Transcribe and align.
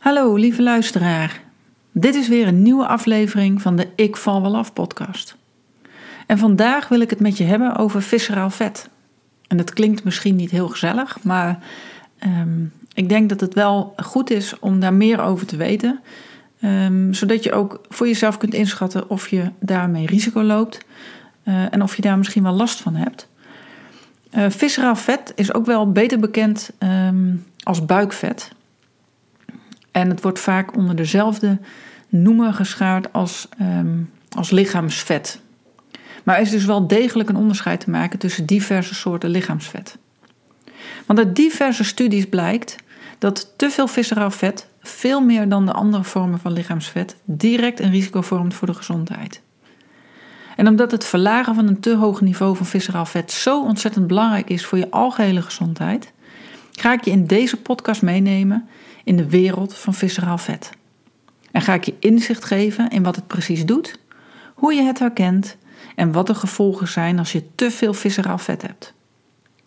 Hallo 0.00 0.34
lieve 0.34 0.62
luisteraar. 0.62 1.40
Dit 1.92 2.14
is 2.14 2.28
weer 2.28 2.46
een 2.46 2.62
nieuwe 2.62 2.86
aflevering 2.86 3.62
van 3.62 3.76
de 3.76 3.88
Ik 3.94 4.16
val 4.16 4.42
wel 4.42 4.56
af 4.56 4.72
podcast. 4.72 5.36
En 6.26 6.38
vandaag 6.38 6.88
wil 6.88 7.00
ik 7.00 7.10
het 7.10 7.20
met 7.20 7.38
je 7.38 7.44
hebben 7.44 7.76
over 7.76 8.02
visceraal 8.02 8.50
vet. 8.50 8.88
En 9.46 9.56
dat 9.56 9.72
klinkt 9.72 10.04
misschien 10.04 10.36
niet 10.36 10.50
heel 10.50 10.68
gezellig, 10.68 11.22
maar 11.22 11.58
ehm, 12.18 12.64
ik 12.94 13.08
denk 13.08 13.28
dat 13.28 13.40
het 13.40 13.54
wel 13.54 13.94
goed 13.96 14.30
is 14.30 14.58
om 14.58 14.80
daar 14.80 14.94
meer 14.94 15.20
over 15.20 15.46
te 15.46 15.56
weten. 15.56 16.00
Ehm, 16.60 17.12
zodat 17.12 17.44
je 17.44 17.52
ook 17.52 17.80
voor 17.88 18.06
jezelf 18.06 18.38
kunt 18.38 18.54
inschatten 18.54 19.10
of 19.10 19.28
je 19.28 19.50
daarmee 19.58 20.06
risico 20.06 20.42
loopt 20.42 20.84
uh, 21.44 21.74
en 21.74 21.82
of 21.82 21.96
je 21.96 22.02
daar 22.02 22.18
misschien 22.18 22.42
wel 22.42 22.52
last 22.52 22.80
van 22.80 22.94
hebt. 22.94 23.28
Uh, 24.34 24.44
visceraal 24.48 24.96
vet 24.96 25.32
is 25.34 25.54
ook 25.54 25.66
wel 25.66 25.92
beter 25.92 26.18
bekend 26.18 26.70
um, 26.78 27.44
als 27.62 27.84
buikvet. 27.84 28.50
En 29.90 30.10
het 30.10 30.22
wordt 30.22 30.38
vaak 30.38 30.76
onder 30.76 30.96
dezelfde 30.96 31.58
noemer 32.08 32.54
geschaard 32.54 33.12
als, 33.12 33.48
um, 33.60 34.10
als 34.36 34.50
lichaamsvet. 34.50 35.40
Maar 36.24 36.36
er 36.36 36.42
is 36.42 36.50
dus 36.50 36.64
wel 36.64 36.86
degelijk 36.86 37.28
een 37.28 37.36
onderscheid 37.36 37.80
te 37.80 37.90
maken 37.90 38.18
tussen 38.18 38.46
diverse 38.46 38.94
soorten 38.94 39.30
lichaamsvet. 39.30 39.98
Want 41.06 41.18
uit 41.18 41.36
diverse 41.36 41.84
studies 41.84 42.26
blijkt 42.26 42.76
dat 43.18 43.52
te 43.56 43.70
veel 43.70 43.86
visceraal 43.86 44.30
vet, 44.30 44.66
veel 44.80 45.20
meer 45.20 45.48
dan 45.48 45.66
de 45.66 45.72
andere 45.72 46.04
vormen 46.04 46.38
van 46.38 46.52
lichaamsvet, 46.52 47.16
direct 47.24 47.80
een 47.80 47.90
risico 47.90 48.20
vormt 48.20 48.54
voor 48.54 48.66
de 48.66 48.74
gezondheid. 48.74 49.42
En 50.56 50.68
omdat 50.68 50.90
het 50.90 51.04
verlagen 51.04 51.54
van 51.54 51.66
een 51.66 51.80
te 51.80 51.96
hoog 51.96 52.20
niveau 52.20 52.56
van 52.56 52.66
visceraal 52.66 53.06
vet 53.06 53.32
zo 53.32 53.62
ontzettend 53.62 54.06
belangrijk 54.06 54.50
is 54.50 54.66
voor 54.66 54.78
je 54.78 54.90
algehele 54.90 55.42
gezondheid, 55.42 56.12
ga 56.72 56.92
ik 56.92 57.04
je 57.04 57.10
in 57.10 57.26
deze 57.26 57.56
podcast 57.56 58.02
meenemen 58.02 58.68
in 59.04 59.16
de 59.16 59.28
wereld 59.28 59.74
van 59.74 59.94
visceraal 59.94 60.38
vet. 60.38 60.70
En 61.50 61.62
ga 61.62 61.74
ik 61.74 61.84
je 61.84 61.94
inzicht 61.98 62.44
geven 62.44 62.90
in 62.90 63.02
wat 63.02 63.16
het 63.16 63.26
precies 63.26 63.66
doet, 63.66 63.98
hoe 64.54 64.74
je 64.74 64.82
het 64.82 64.98
herkent 64.98 65.56
en 65.94 66.12
wat 66.12 66.26
de 66.26 66.34
gevolgen 66.34 66.88
zijn 66.88 67.18
als 67.18 67.32
je 67.32 67.54
te 67.54 67.70
veel 67.70 67.94
visceraal 67.94 68.38
vet 68.38 68.62
hebt. 68.62 68.92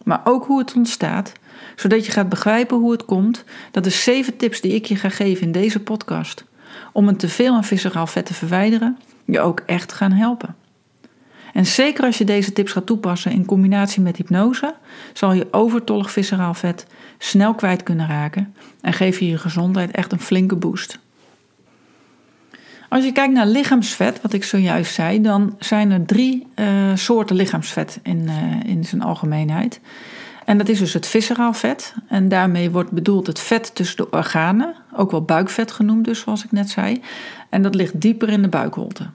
Maar 0.04 0.22
ook 0.24 0.46
hoe 0.46 0.60
het 0.60 0.74
ontstaat, 0.76 1.32
zodat 1.76 2.06
je 2.06 2.12
gaat 2.12 2.30
begrijpen 2.30 2.78
hoe 2.78 2.92
het 2.92 3.06
komt 3.06 3.44
dat 3.72 3.84
de 3.84 3.90
zeven 3.90 4.38
tips 4.38 4.62
die 4.62 4.74
ik 4.74 4.86
je 4.86 4.96
ga 4.96 5.10
geven 5.10 5.46
in 5.46 5.52
deze 5.52 5.80
podcast 5.80 6.46
om 6.94 7.08
een 7.08 7.18
teveel 7.18 7.54
aan 7.54 7.64
visceraal 7.64 8.08
vet 8.08 8.26
te 8.26 8.34
verwijderen, 8.34 8.98
je 9.26 9.40
ook 9.40 9.64
echt 9.66 9.94
gaan 9.94 10.12
helpen. 10.12 10.56
En 11.54 11.66
zeker 11.66 12.04
als 12.06 12.18
je 12.18 12.24
deze 12.24 12.54
tips 12.54 12.72
gaat 12.72 12.86
toepassen 12.86 13.32
in 13.32 13.46
combinatie 13.46 14.02
met 14.02 14.18
hypnose, 14.18 14.76
zal 15.14 15.34
je 15.34 15.48
overtollig 15.52 16.12
visceraal 16.12 16.54
vet 16.54 16.86
snel 17.18 17.54
kwijt 17.54 17.84
kunnen 17.84 18.08
raken 18.08 18.54
en 18.82 18.94
geef 18.94 19.20
je 19.20 19.28
je 19.28 19.38
gezondheid 19.38 19.92
echt 19.92 20.12
een 20.12 20.20
flinke 20.20 20.56
boost. 20.56 21.00
Als 22.90 23.04
je 23.04 23.12
kijkt 23.12 23.34
naar 23.34 23.48
lichaamsvet, 23.48 24.22
wat 24.22 24.34
ik 24.34 24.44
zojuist 24.44 24.94
zei, 24.94 25.22
dan 25.22 25.56
zijn 25.60 25.92
er 25.92 26.06
drie 26.06 26.48
uh, 26.56 26.68
soorten 26.94 27.36
lichaamsvet 27.36 28.00
in, 28.04 28.22
uh, 28.22 28.70
in 28.70 28.84
zijn 28.84 29.02
algemeenheid. 29.02 29.80
En 30.46 30.58
dat 30.58 30.70
is 30.70 30.80
dus 30.80 30.94
het 30.94 31.08
visceraal 31.08 31.54
vet. 31.54 31.94
En 32.08 32.30
daarmee 32.30 32.72
wordt 32.72 32.92
bedoeld 32.92 33.28
het 33.28 33.40
vet 33.40 33.76
tussen 33.76 33.98
de 33.98 34.10
organen, 34.10 34.76
ook 34.96 35.12
wel 35.12 35.22
buikvet 35.22 35.72
genoemd, 35.72 36.06
dus 36.06 36.20
zoals 36.20 36.44
ik 36.44 36.52
net 36.52 36.70
zei. 36.70 37.02
En 37.50 37.62
dat 37.62 37.76
ligt 37.76 38.02
dieper 38.02 38.30
in 38.30 38.42
de 38.42 38.48
buikholte. 38.48 39.10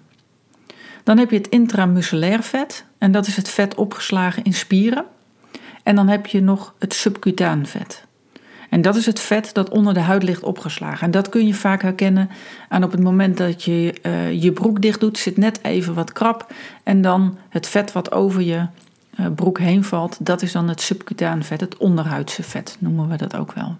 Dan 1.09 1.19
heb 1.19 1.31
je 1.31 1.37
het 1.37 1.48
intramusculair 1.48 2.42
vet, 2.42 2.84
en 2.98 3.12
dat 3.12 3.27
is 3.27 3.37
het 3.37 3.48
vet 3.48 3.75
opgeslagen 3.75 4.45
in 4.45 4.53
spieren. 4.53 5.05
En 5.83 5.95
dan 5.95 6.09
heb 6.09 6.27
je 6.27 6.41
nog 6.41 6.75
het 6.78 6.95
subcutaan 6.95 7.67
vet. 7.67 8.05
En 8.70 8.83
dat 8.83 8.97
is 8.97 9.06
het 9.06 9.20
vet 9.20 9.55
dat 9.55 9.69
onder 9.69 9.95
de 9.95 10.01
huid 10.01 10.23
ligt 10.23 10.42
opgeslagen. 10.42 11.01
En 11.01 11.11
dat 11.11 11.29
kun 11.29 11.47
je 11.47 11.55
vaak 11.55 11.83
herkennen 11.83 12.31
aan 12.69 12.84
op 12.84 12.91
het 12.91 13.03
moment 13.03 13.36
dat 13.36 13.64
je 13.64 13.95
uh, 14.03 14.42
je 14.42 14.53
broek 14.53 14.83
dicht 14.83 15.01
doet, 15.01 15.19
zit 15.19 15.36
net 15.36 15.59
even 15.62 15.95
wat 15.95 16.12
krap. 16.12 16.53
En 16.83 17.03
dan 17.03 17.39
het 17.48 17.67
vet 17.67 17.92
wat 17.92 18.12
over 18.12 18.42
je 18.42 18.67
uh, 19.20 19.27
broek 19.35 19.58
heen 19.58 19.85
valt, 19.85 20.17
dat 20.20 20.42
is 20.42 20.52
dan 20.52 20.69
het 20.69 20.80
subcutaan 20.80 21.42
vet, 21.42 21.61
het 21.61 21.77
onderhuidse 21.77 22.42
vet 22.42 22.77
noemen 22.79 23.08
we 23.08 23.17
dat 23.17 23.36
ook 23.36 23.52
wel. 23.52 23.77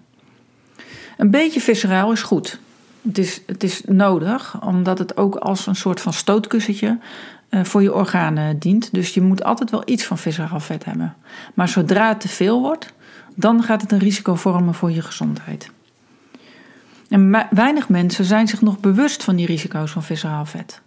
Een 1.17 1.31
beetje 1.31 1.61
visceraal 1.61 2.11
is 2.11 2.21
goed. 2.21 2.59
Het 3.01 3.17
is, 3.17 3.41
het 3.45 3.63
is 3.63 3.81
nodig, 3.85 4.61
omdat 4.61 4.99
het 4.99 5.17
ook 5.17 5.35
als 5.35 5.67
een 5.67 5.75
soort 5.75 6.01
van 6.01 6.13
stootkussentje 6.13 6.97
uh, 7.49 7.63
voor 7.63 7.81
je 7.81 7.93
organen 7.93 8.59
dient. 8.59 8.93
Dus 8.93 9.13
je 9.13 9.21
moet 9.21 9.43
altijd 9.43 9.71
wel 9.71 9.81
iets 9.85 10.05
van 10.05 10.17
visceraal 10.17 10.59
vet 10.59 10.85
hebben. 10.85 11.15
Maar 11.53 11.67
zodra 11.67 12.07
het 12.07 12.19
te 12.19 12.27
veel 12.27 12.61
wordt, 12.61 12.93
dan 13.35 13.63
gaat 13.63 13.81
het 13.81 13.91
een 13.91 13.99
risico 13.99 14.35
vormen 14.35 14.73
voor 14.73 14.91
je 14.91 15.01
gezondheid. 15.01 15.71
En 17.09 17.47
weinig 17.49 17.89
mensen 17.89 18.25
zijn 18.25 18.47
zich 18.47 18.61
nog 18.61 18.79
bewust 18.79 19.23
van 19.23 19.35
die 19.35 19.45
risico's 19.45 19.91
van 19.91 20.03
visceraal 20.03 20.45
vet. 20.45 20.81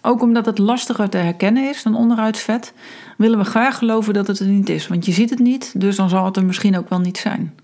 Ook 0.00 0.22
omdat 0.22 0.46
het 0.46 0.58
lastiger 0.58 1.08
te 1.08 1.16
herkennen 1.16 1.68
is 1.68 1.82
dan 1.82 1.94
onderhuidsvet, 1.94 2.72
willen 3.16 3.38
we 3.38 3.44
graag 3.44 3.78
geloven 3.78 4.14
dat 4.14 4.26
het 4.26 4.38
er 4.38 4.46
niet 4.46 4.68
is. 4.68 4.88
Want 4.88 5.06
je 5.06 5.12
ziet 5.12 5.30
het 5.30 5.38
niet, 5.38 5.80
dus 5.80 5.96
dan 5.96 6.08
zal 6.08 6.24
het 6.24 6.36
er 6.36 6.44
misschien 6.44 6.78
ook 6.78 6.88
wel 6.88 7.00
niet 7.00 7.18
zijn. 7.18 7.54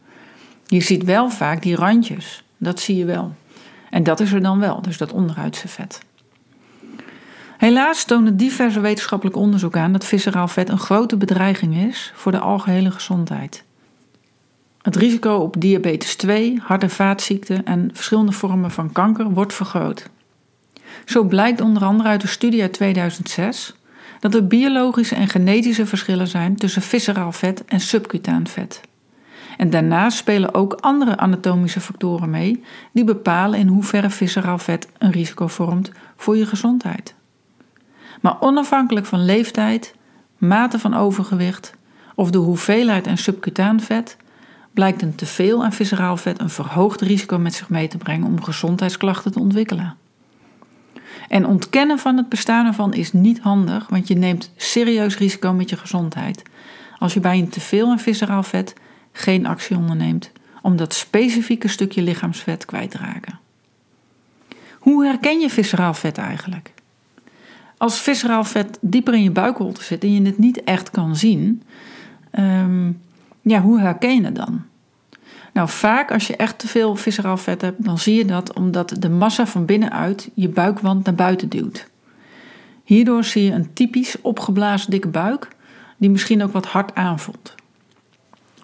Je 0.66 0.80
ziet 0.80 1.04
wel 1.04 1.30
vaak 1.30 1.62
die 1.62 1.76
randjes, 1.76 2.43
dat 2.58 2.80
zie 2.80 2.96
je 2.96 3.04
wel. 3.04 3.34
En 3.90 4.02
dat 4.02 4.20
is 4.20 4.32
er 4.32 4.42
dan 4.42 4.58
wel, 4.58 4.82
dus 4.82 4.98
dat 4.98 5.12
onderhuidse 5.12 5.68
vet. 5.68 6.00
Helaas 7.58 8.04
tonen 8.04 8.36
diverse 8.36 8.80
wetenschappelijk 8.80 9.36
onderzoek 9.36 9.76
aan 9.76 9.92
dat 9.92 10.04
visceraal 10.04 10.48
vet 10.48 10.68
een 10.68 10.78
grote 10.78 11.16
bedreiging 11.16 11.76
is 11.76 12.12
voor 12.14 12.32
de 12.32 12.38
algehele 12.38 12.90
gezondheid. 12.90 13.64
Het 14.82 14.96
risico 14.96 15.34
op 15.36 15.60
diabetes 15.60 16.16
2, 16.16 16.60
hart- 16.62 16.82
en 16.82 16.90
vaatziekten 16.90 17.64
en 17.64 17.90
verschillende 17.92 18.32
vormen 18.32 18.70
van 18.70 18.92
kanker 18.92 19.30
wordt 19.30 19.54
vergroot. 19.54 20.08
Zo 21.04 21.24
blijkt 21.24 21.60
onder 21.60 21.84
andere 21.84 22.08
uit 22.08 22.22
een 22.22 22.28
studie 22.28 22.62
uit 22.62 22.72
2006 22.72 23.74
dat 24.20 24.34
er 24.34 24.46
biologische 24.46 25.14
en 25.14 25.28
genetische 25.28 25.86
verschillen 25.86 26.28
zijn 26.28 26.56
tussen 26.56 26.82
visceraal 26.82 27.32
vet 27.32 27.64
en 27.64 27.80
subcutaan 27.80 28.46
vet. 28.46 28.80
En 29.56 29.70
daarnaast 29.70 30.16
spelen 30.16 30.54
ook 30.54 30.72
andere 30.80 31.16
anatomische 31.16 31.80
factoren 31.80 32.30
mee 32.30 32.64
die 32.92 33.04
bepalen 33.04 33.58
in 33.58 33.68
hoeverre 33.68 34.10
visceraal 34.10 34.58
vet 34.58 34.88
een 34.98 35.10
risico 35.10 35.46
vormt 35.46 35.90
voor 36.16 36.36
je 36.36 36.46
gezondheid. 36.46 37.14
Maar 38.20 38.40
onafhankelijk 38.40 39.06
van 39.06 39.24
leeftijd, 39.24 39.94
mate 40.38 40.78
van 40.78 40.94
overgewicht 40.94 41.74
of 42.14 42.30
de 42.30 42.38
hoeveelheid 42.38 43.06
en 43.06 43.18
subcutaan 43.18 43.80
vet 43.80 44.16
blijkt 44.72 45.02
een 45.02 45.14
teveel 45.14 45.64
aan 45.64 45.72
visceraal 45.72 46.16
vet 46.16 46.40
een 46.40 46.50
verhoogd 46.50 47.00
risico 47.00 47.38
met 47.38 47.54
zich 47.54 47.68
mee 47.68 47.88
te 47.88 47.98
brengen 47.98 48.26
om 48.26 48.42
gezondheidsklachten 48.42 49.32
te 49.32 49.40
ontwikkelen. 49.40 49.96
En 51.28 51.46
ontkennen 51.46 51.98
van 51.98 52.16
het 52.16 52.28
bestaan 52.28 52.66
ervan 52.66 52.92
is 52.92 53.12
niet 53.12 53.40
handig, 53.40 53.88
want 53.88 54.08
je 54.08 54.14
neemt 54.14 54.52
serieus 54.56 55.18
risico 55.18 55.52
met 55.52 55.70
je 55.70 55.76
gezondheid 55.76 56.42
als 56.98 57.14
je 57.14 57.20
bij 57.20 57.38
een 57.38 57.48
teveel 57.48 57.90
aan 57.90 57.98
visceraal 57.98 58.42
vet 58.42 58.74
geen 59.16 59.46
actie 59.46 59.76
onderneemt 59.76 60.30
om 60.62 60.76
dat 60.76 60.94
specifieke 60.94 61.68
stukje 61.68 62.02
lichaamsvet 62.02 62.64
kwijt 62.64 62.90
te 62.90 62.98
raken. 62.98 63.38
Hoe 64.78 65.04
herken 65.04 65.40
je 65.40 65.50
visceraal 65.50 65.94
vet 65.94 66.18
eigenlijk? 66.18 66.72
Als 67.76 68.00
visceraal 68.00 68.44
vet 68.44 68.78
dieper 68.80 69.14
in 69.14 69.22
je 69.22 69.30
buikholte 69.30 69.82
zit 69.82 70.02
en 70.02 70.12
je 70.12 70.22
het 70.22 70.38
niet 70.38 70.64
echt 70.64 70.90
kan 70.90 71.16
zien, 71.16 71.62
um, 72.38 73.00
ja, 73.42 73.60
hoe 73.60 73.80
herken 73.80 74.14
je 74.14 74.24
het 74.24 74.34
dan? 74.34 74.62
Nou, 75.52 75.68
vaak 75.68 76.12
als 76.12 76.26
je 76.26 76.36
echt 76.36 76.58
te 76.58 76.68
veel 76.68 76.96
visceraal 76.96 77.36
vet 77.36 77.60
hebt, 77.60 77.84
dan 77.84 77.98
zie 77.98 78.14
je 78.14 78.24
dat 78.24 78.54
omdat 78.54 78.96
de 78.98 79.08
massa 79.08 79.46
van 79.46 79.64
binnenuit 79.64 80.30
je 80.34 80.48
buikwand 80.48 81.04
naar 81.04 81.14
buiten 81.14 81.48
duwt. 81.48 81.88
Hierdoor 82.84 83.24
zie 83.24 83.44
je 83.44 83.52
een 83.52 83.72
typisch 83.72 84.20
opgeblazen 84.20 84.90
dikke 84.90 85.08
buik, 85.08 85.48
die 85.96 86.10
misschien 86.10 86.42
ook 86.42 86.52
wat 86.52 86.66
hard 86.66 86.94
aanvoelt. 86.94 87.54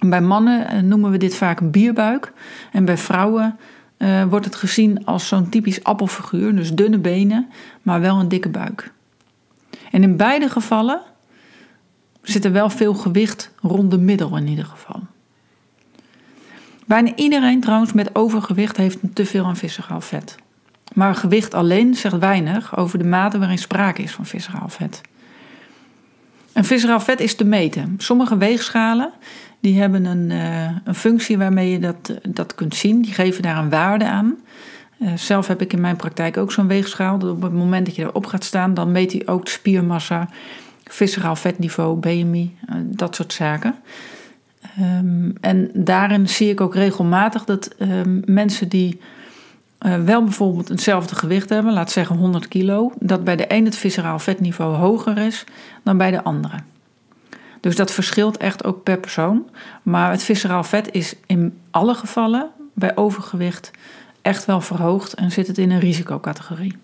Bij 0.01 0.21
mannen 0.21 0.69
eh, 0.69 0.81
noemen 0.81 1.11
we 1.11 1.17
dit 1.17 1.35
vaak 1.35 1.71
bierbuik. 1.71 2.33
En 2.73 2.85
bij 2.85 2.97
vrouwen 2.97 3.59
uh, 3.99 4.25
wordt 4.25 4.45
het 4.45 4.55
gezien 4.55 5.05
als 5.05 5.29
zo'n 5.29 5.49
typisch 5.49 5.85
appelfiguur, 5.85 6.57
dus 6.57 6.73
dunne 6.73 6.99
benen, 6.99 7.49
maar 7.83 8.01
wel 8.01 8.21
een 8.21 8.29
dikke 8.29 8.49
buik. 8.49 8.93
En 9.91 10.03
in 10.03 10.17
beide 10.17 10.49
gevallen 10.49 11.01
zit 12.23 12.45
er 12.45 12.53
wel 12.53 12.71
veel 12.71 12.95
gewicht 12.95 13.51
rond 13.61 13.91
de 13.91 13.99
middel 13.99 14.37
in 14.37 14.47
ieder 14.47 14.65
geval. 14.65 15.01
Bijna 16.87 17.15
iedereen 17.15 17.61
trouwens 17.61 17.93
met 17.93 18.15
overgewicht 18.15 18.77
heeft 18.77 18.99
te 19.13 19.27
veel 19.27 19.45
aan 19.45 19.57
visceraal 19.57 20.01
vet. 20.01 20.37
Maar 20.93 21.15
gewicht 21.15 21.55
alleen 21.55 21.95
zegt 21.95 22.19
weinig 22.19 22.77
over 22.77 22.99
de 22.99 23.05
mate 23.05 23.39
waarin 23.39 23.59
sprake 23.59 24.03
is 24.03 24.13
van 24.13 24.27
visceraal 24.27 24.69
vet. 24.69 25.01
En 26.53 26.65
visceraal 26.65 27.01
vet 27.01 27.21
is 27.21 27.35
te 27.35 27.45
meten. 27.45 27.95
Sommige 27.99 28.37
weegschalen 28.37 29.13
die 29.61 29.81
hebben 29.81 30.05
een, 30.05 30.31
uh, 30.31 30.77
een 30.85 30.95
functie 30.95 31.39
waarmee 31.39 31.71
je 31.71 31.79
dat, 31.79 32.15
dat 32.29 32.55
kunt 32.55 32.75
zien. 32.75 33.03
Die 33.03 33.13
geven 33.13 33.43
daar 33.43 33.59
een 33.59 33.71
waarde 33.71 34.05
aan. 34.05 34.37
Uh, 34.99 35.13
zelf 35.17 35.47
heb 35.47 35.61
ik 35.61 35.73
in 35.73 35.81
mijn 35.81 35.97
praktijk 35.97 36.37
ook 36.37 36.53
zo'n 36.53 36.67
weegschaal. 36.67 37.15
Op 37.15 37.43
het 37.43 37.53
moment 37.53 37.87
dat 37.87 37.95
je 37.95 38.03
erop 38.03 38.27
gaat 38.27 38.45
staan, 38.45 38.75
dan 38.75 38.93
meet 38.93 39.13
hij 39.13 39.27
ook 39.27 39.49
spiermassa, 39.49 40.29
visceraal 40.85 41.37
vetniveau, 41.37 41.99
BMI, 41.99 42.57
uh, 42.69 42.75
dat 42.85 43.15
soort 43.15 43.33
zaken. 43.33 43.75
Ehm, 44.77 45.31
en 45.41 45.71
daarin 45.75 46.29
zie 46.29 46.51
ik 46.51 46.61
ook 46.61 46.75
regelmatig 46.75 47.45
dat 47.45 47.75
ehm, 47.79 48.21
mensen 48.25 48.69
die 48.69 49.01
wel 50.05 50.25
bijvoorbeeld 50.25 50.69
hetzelfde 50.69 51.15
gewicht 51.15 51.49
hebben, 51.49 51.73
laat 51.73 51.91
zeggen 51.91 52.17
100 52.17 52.49
kilo, 52.49 52.93
dat 52.99 53.25
bij 53.25 53.37
de 53.37 53.45
een 53.49 53.65
het 53.65 53.77
visceraal 53.77 54.19
vetniveau 54.19 54.77
hoger 54.77 55.19
is 55.19 55.45
dan 55.83 55.97
bij 55.97 56.11
de 56.11 56.23
andere. 56.23 56.57
Dus 57.61 57.77
dat 57.77 57.91
verschilt 57.91 58.37
echt 58.37 58.65
ook 58.65 58.83
per 58.83 58.99
persoon. 58.99 59.49
Maar 59.83 60.11
het 60.11 60.23
visceraal 60.23 60.65
vet 60.65 60.93
is 60.93 61.15
in 61.27 61.59
alle 61.71 61.95
gevallen 61.95 62.51
bij 62.75 62.97
overgewicht 62.97 63.71
echt 64.23 64.45
wel 64.45 64.61
verhoogd 64.61 65.15
en 65.15 65.31
zit 65.31 65.47
het 65.47 65.59
in 65.59 65.71
een 65.71 65.81
risicocategorie. 65.81 66.77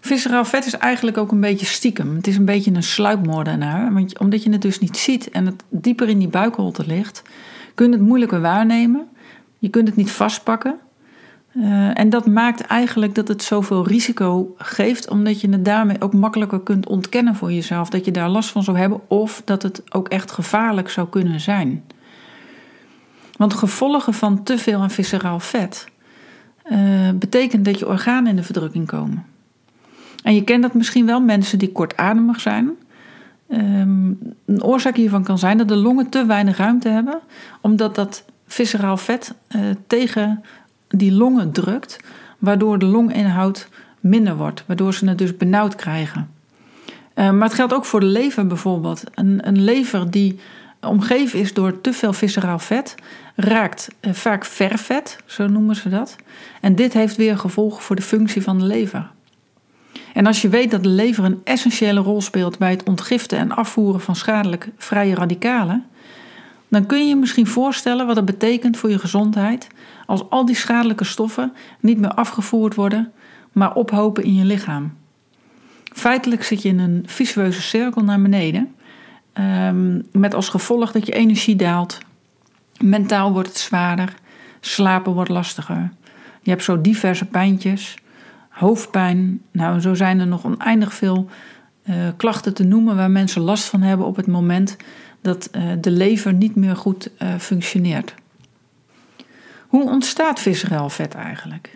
Visceraal 0.00 0.44
vet 0.44 0.66
is 0.66 0.76
eigenlijk 0.76 1.18
ook 1.18 1.32
een 1.32 1.40
beetje 1.40 1.66
stiekem. 1.66 2.16
Het 2.16 2.26
is 2.26 2.36
een 2.36 2.44
beetje 2.44 2.74
een 2.74 2.82
sluipmoordenaar. 2.82 3.92
Want 3.92 4.18
omdat 4.18 4.42
je 4.42 4.50
het 4.50 4.62
dus 4.62 4.78
niet 4.78 4.96
ziet 4.96 5.30
en 5.30 5.46
het 5.46 5.62
dieper 5.68 6.08
in 6.08 6.18
die 6.18 6.28
buikholte 6.28 6.86
ligt, 6.86 7.22
kun 7.74 7.86
je 7.86 7.92
het 7.92 8.06
moeilijker 8.06 8.40
waarnemen. 8.40 9.08
Je 9.58 9.68
kunt 9.68 9.88
het 9.88 9.96
niet 9.96 10.10
vastpakken. 10.10 10.78
Uh, 11.54 11.98
en 11.98 12.10
dat 12.10 12.26
maakt 12.26 12.60
eigenlijk 12.60 13.14
dat 13.14 13.28
het 13.28 13.42
zoveel 13.42 13.86
risico 13.86 14.54
geeft, 14.56 15.08
omdat 15.08 15.40
je 15.40 15.48
het 15.48 15.64
daarmee 15.64 16.00
ook 16.00 16.12
makkelijker 16.12 16.60
kunt 16.60 16.86
ontkennen 16.88 17.34
voor 17.34 17.52
jezelf. 17.52 17.88
Dat 17.88 18.04
je 18.04 18.10
daar 18.10 18.28
last 18.28 18.50
van 18.50 18.62
zou 18.62 18.78
hebben 18.78 19.00
of 19.08 19.42
dat 19.44 19.62
het 19.62 19.82
ook 19.94 20.08
echt 20.08 20.30
gevaarlijk 20.30 20.90
zou 20.90 21.08
kunnen 21.08 21.40
zijn. 21.40 21.84
Want 23.36 23.54
gevolgen 23.54 24.14
van 24.14 24.42
te 24.42 24.58
veel 24.58 24.80
aan 24.80 24.90
visceraal 24.90 25.40
vet 25.40 25.90
uh, 26.70 27.10
betekent 27.14 27.64
dat 27.64 27.78
je 27.78 27.88
organen 27.88 28.30
in 28.30 28.36
de 28.36 28.42
verdrukking 28.42 28.86
komen. 28.86 29.24
En 30.22 30.34
je 30.34 30.44
kent 30.44 30.62
dat 30.62 30.74
misschien 30.74 31.06
wel, 31.06 31.20
mensen 31.20 31.58
die 31.58 31.72
kortademig 31.72 32.40
zijn. 32.40 32.70
Um, 33.48 34.18
een 34.46 34.62
oorzaak 34.62 34.96
hiervan 34.96 35.24
kan 35.24 35.38
zijn 35.38 35.58
dat 35.58 35.68
de 35.68 35.76
longen 35.76 36.08
te 36.08 36.26
weinig 36.26 36.56
ruimte 36.56 36.88
hebben, 36.88 37.20
omdat 37.60 37.94
dat 37.94 38.24
visceraal 38.46 38.96
vet 38.96 39.34
uh, 39.56 39.60
tegen 39.86 40.44
die 40.92 41.12
longen 41.12 41.52
drukt, 41.52 41.98
waardoor 42.38 42.78
de 42.78 42.86
longinhoud 42.86 43.68
minder 44.00 44.36
wordt, 44.36 44.64
waardoor 44.66 44.94
ze 44.94 45.08
het 45.08 45.18
dus 45.18 45.36
benauwd 45.36 45.74
krijgen. 45.74 46.30
Uh, 47.14 47.30
maar 47.30 47.48
het 47.48 47.54
geldt 47.54 47.74
ook 47.74 47.84
voor 47.84 48.00
de 48.00 48.06
lever 48.06 48.46
bijvoorbeeld. 48.46 49.04
Een, 49.14 49.48
een 49.48 49.64
lever 49.64 50.10
die 50.10 50.38
omgeven 50.80 51.38
is 51.38 51.54
door 51.54 51.80
te 51.80 51.92
veel 51.92 52.12
visceraal 52.12 52.58
vet, 52.58 52.94
raakt 53.36 53.88
uh, 54.00 54.12
vaak 54.12 54.44
vervet, 54.44 55.16
zo 55.26 55.46
noemen 55.46 55.76
ze 55.76 55.88
dat. 55.88 56.16
En 56.60 56.74
dit 56.74 56.92
heeft 56.92 57.16
weer 57.16 57.38
gevolgen 57.38 57.82
voor 57.82 57.96
de 57.96 58.02
functie 58.02 58.42
van 58.42 58.58
de 58.58 58.64
lever. 58.64 59.10
En 60.14 60.26
als 60.26 60.42
je 60.42 60.48
weet 60.48 60.70
dat 60.70 60.82
de 60.82 60.88
lever 60.88 61.24
een 61.24 61.40
essentiële 61.44 62.00
rol 62.00 62.20
speelt 62.20 62.58
bij 62.58 62.70
het 62.70 62.82
ontgiften 62.82 63.38
en 63.38 63.52
afvoeren 63.52 64.00
van 64.00 64.16
schadelijk 64.16 64.68
vrije 64.76 65.14
radicalen, 65.14 65.84
dan 66.68 66.86
kun 66.86 66.98
je 66.98 67.04
je 67.04 67.16
misschien 67.16 67.46
voorstellen 67.46 68.06
wat 68.06 68.16
het 68.16 68.24
betekent 68.24 68.76
voor 68.76 68.90
je 68.90 68.98
gezondheid 68.98 69.66
als 70.12 70.30
al 70.30 70.46
die 70.46 70.54
schadelijke 70.54 71.04
stoffen 71.04 71.52
niet 71.80 71.98
meer 71.98 72.14
afgevoerd 72.14 72.74
worden, 72.74 73.12
maar 73.52 73.74
ophopen 73.74 74.24
in 74.24 74.34
je 74.34 74.44
lichaam. 74.44 74.92
Feitelijk 75.92 76.42
zit 76.42 76.62
je 76.62 76.68
in 76.68 76.78
een 76.78 77.02
visueuze 77.06 77.62
cirkel 77.62 78.04
naar 78.04 78.22
beneden, 78.22 78.74
ehm, 79.32 80.00
met 80.12 80.34
als 80.34 80.48
gevolg 80.48 80.92
dat 80.92 81.06
je 81.06 81.12
energie 81.12 81.56
daalt, 81.56 81.98
mentaal 82.80 83.32
wordt 83.32 83.48
het 83.48 83.58
zwaarder, 83.58 84.14
slapen 84.60 85.12
wordt 85.12 85.30
lastiger. 85.30 85.90
Je 86.42 86.50
hebt 86.50 86.64
zo 86.64 86.80
diverse 86.80 87.24
pijntjes, 87.24 87.96
hoofdpijn. 88.48 89.40
Nou, 89.50 89.80
zo 89.80 89.94
zijn 89.94 90.20
er 90.20 90.26
nog 90.26 90.44
oneindig 90.44 90.94
veel 90.94 91.28
uh, 91.84 91.94
klachten 92.16 92.54
te 92.54 92.64
noemen 92.64 92.96
waar 92.96 93.10
mensen 93.10 93.42
last 93.42 93.64
van 93.64 93.82
hebben 93.82 94.06
op 94.06 94.16
het 94.16 94.26
moment 94.26 94.76
dat 95.20 95.50
uh, 95.52 95.62
de 95.80 95.90
lever 95.90 96.32
niet 96.32 96.56
meer 96.56 96.76
goed 96.76 97.10
uh, 97.18 97.34
functioneert. 97.38 98.14
Hoe 99.72 99.90
ontstaat 99.90 100.40
visceraal 100.40 100.88
vet 100.88 101.14
eigenlijk? 101.14 101.72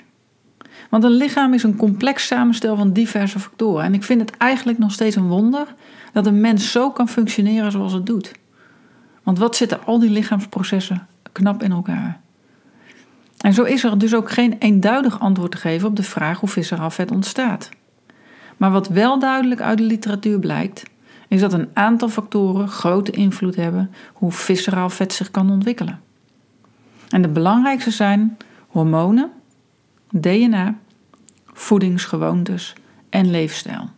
Want 0.91 1.05
een 1.05 1.11
lichaam 1.11 1.55
is 1.55 1.63
een 1.63 1.77
complex 1.77 2.27
samenstel 2.27 2.77
van 2.77 2.93
diverse 2.93 3.39
factoren. 3.39 3.85
En 3.85 3.95
ik 3.95 4.03
vind 4.03 4.21
het 4.21 4.37
eigenlijk 4.37 4.79
nog 4.79 4.93
steeds 4.93 5.17
een 5.17 5.29
wonder 5.29 5.75
dat 6.13 6.27
een 6.27 6.41
mens 6.41 6.73
zo 6.73 6.91
kan 6.91 7.09
functioneren 7.09 7.73
zoals 7.73 7.93
het 7.93 8.07
doet. 8.07 8.33
Want 9.23 9.39
wat 9.39 9.57
zitten 9.57 9.85
al 9.85 9.99
die 9.99 10.11
lichaamsprocessen 10.11 11.07
knap 11.33 11.63
in 11.63 11.73
elkaar? 11.73 12.21
En 13.39 13.53
zo 13.53 13.63
is 13.63 13.85
er 13.85 13.99
dus 13.99 14.15
ook 14.15 14.31
geen 14.31 14.57
eenduidig 14.59 15.21
antwoord 15.21 15.51
te 15.51 15.57
geven 15.57 15.89
op 15.89 15.97
de 15.97 16.03
vraag 16.03 16.41
hoe 16.41 16.49
visceraal 16.49 16.91
vet 16.91 17.11
ontstaat. 17.11 17.69
Maar 18.57 18.71
wat 18.71 18.89
wel 18.89 19.19
duidelijk 19.19 19.61
uit 19.61 19.79
de 19.79 19.85
literatuur 19.85 20.39
blijkt, 20.39 20.83
is 21.29 21.41
dat 21.41 21.53
een 21.53 21.69
aantal 21.73 22.09
factoren 22.09 22.69
grote 22.69 23.11
invloed 23.11 23.57
hebben 23.57 23.91
hoe 24.13 24.33
visceraal 24.33 24.91
vet 24.91 25.13
zich 25.13 25.31
kan 25.31 25.51
ontwikkelen. 25.51 26.01
En 27.09 27.23
de 27.23 27.29
belangrijkste 27.29 27.91
zijn 27.91 28.37
hormonen, 28.69 29.31
DNA, 30.11 30.75
voedingsgewoontes 31.53 32.75
en 33.11 33.31
leefstijl. 33.31 33.91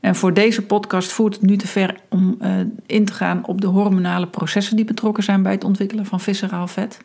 En 0.00 0.14
voor 0.14 0.34
deze 0.34 0.62
podcast 0.62 1.12
voert 1.12 1.34
het 1.34 1.42
nu 1.42 1.56
te 1.56 1.66
ver 1.66 2.00
om 2.08 2.36
uh, 2.40 2.50
in 2.86 3.04
te 3.04 3.12
gaan 3.12 3.46
op 3.46 3.60
de 3.60 3.66
hormonale 3.66 4.26
processen 4.26 4.76
die 4.76 4.84
betrokken 4.84 5.22
zijn 5.22 5.42
bij 5.42 5.52
het 5.52 5.64
ontwikkelen 5.64 6.06
van 6.06 6.20
visceraal 6.20 6.66
vet. 6.66 6.98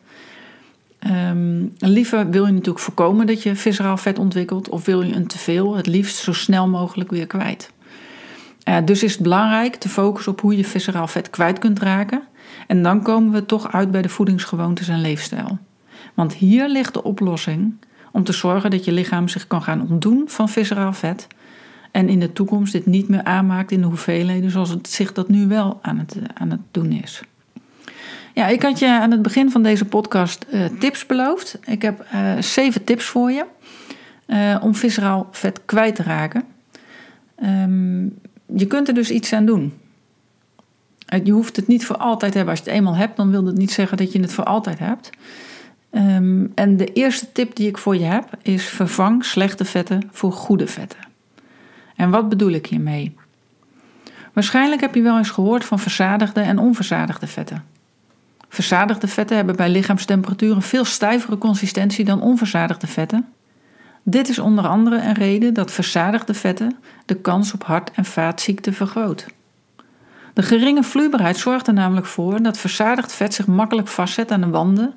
Um, 1.30 1.72
liever 1.78 2.30
wil 2.30 2.46
je 2.46 2.52
natuurlijk 2.52 2.84
voorkomen 2.84 3.26
dat 3.26 3.42
je 3.42 3.56
visceraal 3.56 3.96
vet 3.96 4.18
ontwikkelt, 4.18 4.68
of 4.68 4.84
wil 4.84 5.02
je 5.02 5.14
een 5.14 5.26
teveel, 5.26 5.76
het 5.76 5.86
liefst 5.86 6.16
zo 6.16 6.32
snel 6.32 6.68
mogelijk 6.68 7.10
weer 7.10 7.26
kwijt. 7.26 7.72
Uh, 8.68 8.76
dus 8.84 9.02
is 9.02 9.12
het 9.12 9.22
belangrijk 9.22 9.74
te 9.74 9.88
focussen 9.88 10.32
op 10.32 10.40
hoe 10.40 10.56
je 10.56 10.64
visceraal 10.64 11.08
vet 11.08 11.30
kwijt 11.30 11.58
kunt 11.58 11.78
raken. 11.78 12.22
En 12.66 12.82
dan 12.82 13.02
komen 13.02 13.32
we 13.32 13.46
toch 13.46 13.72
uit 13.72 13.90
bij 13.90 14.02
de 14.02 14.08
voedingsgewoontes 14.08 14.88
en 14.88 15.00
leefstijl. 15.00 15.58
Want 16.14 16.34
hier 16.34 16.68
ligt 16.68 16.94
de 16.94 17.02
oplossing 17.02 17.74
om 18.12 18.24
te 18.24 18.32
zorgen 18.32 18.70
dat 18.70 18.84
je 18.84 18.92
lichaam 18.92 19.28
zich 19.28 19.46
kan 19.46 19.62
gaan 19.62 19.88
ontdoen 19.90 20.22
van 20.26 20.48
visceraal 20.48 20.92
vet. 20.92 21.26
En 21.90 22.08
in 22.08 22.20
de 22.20 22.32
toekomst 22.32 22.72
dit 22.72 22.86
niet 22.86 23.08
meer 23.08 23.24
aanmaakt 23.24 23.70
in 23.70 23.80
de 23.80 23.86
hoeveelheden 23.86 24.50
zoals 24.50 24.70
het 24.70 24.88
zich 24.88 25.12
dat 25.12 25.28
nu 25.28 25.46
wel 25.46 25.78
aan 25.82 25.98
het, 25.98 26.16
aan 26.34 26.50
het 26.50 26.60
doen 26.70 26.92
is. 26.92 27.22
Ja, 28.34 28.46
ik 28.46 28.62
had 28.62 28.78
je 28.78 28.88
aan 28.88 29.10
het 29.10 29.22
begin 29.22 29.50
van 29.50 29.62
deze 29.62 29.84
podcast 29.84 30.46
uh, 30.52 30.64
tips 30.78 31.06
beloofd. 31.06 31.58
Ik 31.64 31.82
heb 31.82 32.06
uh, 32.14 32.38
zeven 32.38 32.84
tips 32.84 33.04
voor 33.04 33.30
je 33.30 33.44
uh, 34.26 34.56
om 34.60 34.74
visceraal 34.74 35.28
vet 35.30 35.60
kwijt 35.64 35.94
te 35.94 36.02
raken. 36.02 36.44
Um, 37.42 38.18
je 38.56 38.66
kunt 38.66 38.88
er 38.88 38.94
dus 38.94 39.10
iets 39.10 39.32
aan 39.32 39.46
doen. 39.46 39.72
Je 41.24 41.32
hoeft 41.32 41.56
het 41.56 41.66
niet 41.66 41.86
voor 41.86 41.96
altijd 41.96 42.30
te 42.30 42.36
hebben. 42.36 42.56
Als 42.56 42.64
je 42.64 42.70
het 42.70 42.78
eenmaal 42.78 42.96
hebt, 42.96 43.16
dan 43.16 43.30
wil 43.30 43.44
dat 43.44 43.56
niet 43.56 43.72
zeggen 43.72 43.96
dat 43.96 44.12
je 44.12 44.20
het 44.20 44.32
voor 44.32 44.44
altijd 44.44 44.78
hebt. 44.78 45.10
Um, 45.90 46.52
en 46.54 46.76
de 46.76 46.92
eerste 46.92 47.32
tip 47.32 47.56
die 47.56 47.68
ik 47.68 47.78
voor 47.78 47.96
je 47.96 48.04
heb 48.04 48.28
is: 48.42 48.64
vervang 48.64 49.24
slechte 49.24 49.64
vetten 49.64 50.08
voor 50.10 50.32
goede 50.32 50.66
vetten. 50.66 50.98
En 51.96 52.10
wat 52.10 52.28
bedoel 52.28 52.50
ik 52.50 52.66
hiermee? 52.66 53.16
Waarschijnlijk 54.32 54.80
heb 54.80 54.94
je 54.94 55.02
wel 55.02 55.18
eens 55.18 55.30
gehoord 55.30 55.64
van 55.64 55.78
verzadigde 55.78 56.40
en 56.40 56.58
onverzadigde 56.58 57.26
vetten. 57.26 57.64
Verzadigde 58.48 59.08
vetten 59.08 59.36
hebben 59.36 59.56
bij 59.56 59.68
lichaamstemperatuur 59.68 60.54
een 60.54 60.62
veel 60.62 60.84
stijvere 60.84 61.38
consistentie 61.38 62.04
dan 62.04 62.22
onverzadigde 62.22 62.86
vetten. 62.86 63.28
Dit 64.02 64.28
is 64.28 64.38
onder 64.38 64.66
andere 64.66 64.96
een 64.96 65.14
reden 65.14 65.54
dat 65.54 65.72
verzadigde 65.72 66.34
vetten 66.34 66.76
de 67.06 67.14
kans 67.14 67.52
op 67.52 67.64
hart- 67.64 67.90
en 67.90 68.04
vaatziekten 68.04 68.74
vergroot. 68.74 69.26
De 70.34 70.42
geringe 70.42 70.82
vloeibaarheid 70.82 71.36
zorgt 71.36 71.66
er 71.66 71.74
namelijk 71.74 72.06
voor 72.06 72.42
dat 72.42 72.58
verzadigd 72.58 73.12
vet 73.12 73.34
zich 73.34 73.46
makkelijk 73.46 73.88
vastzet 73.88 74.30
aan 74.30 74.40
de 74.40 74.48
wanden, 74.48 74.94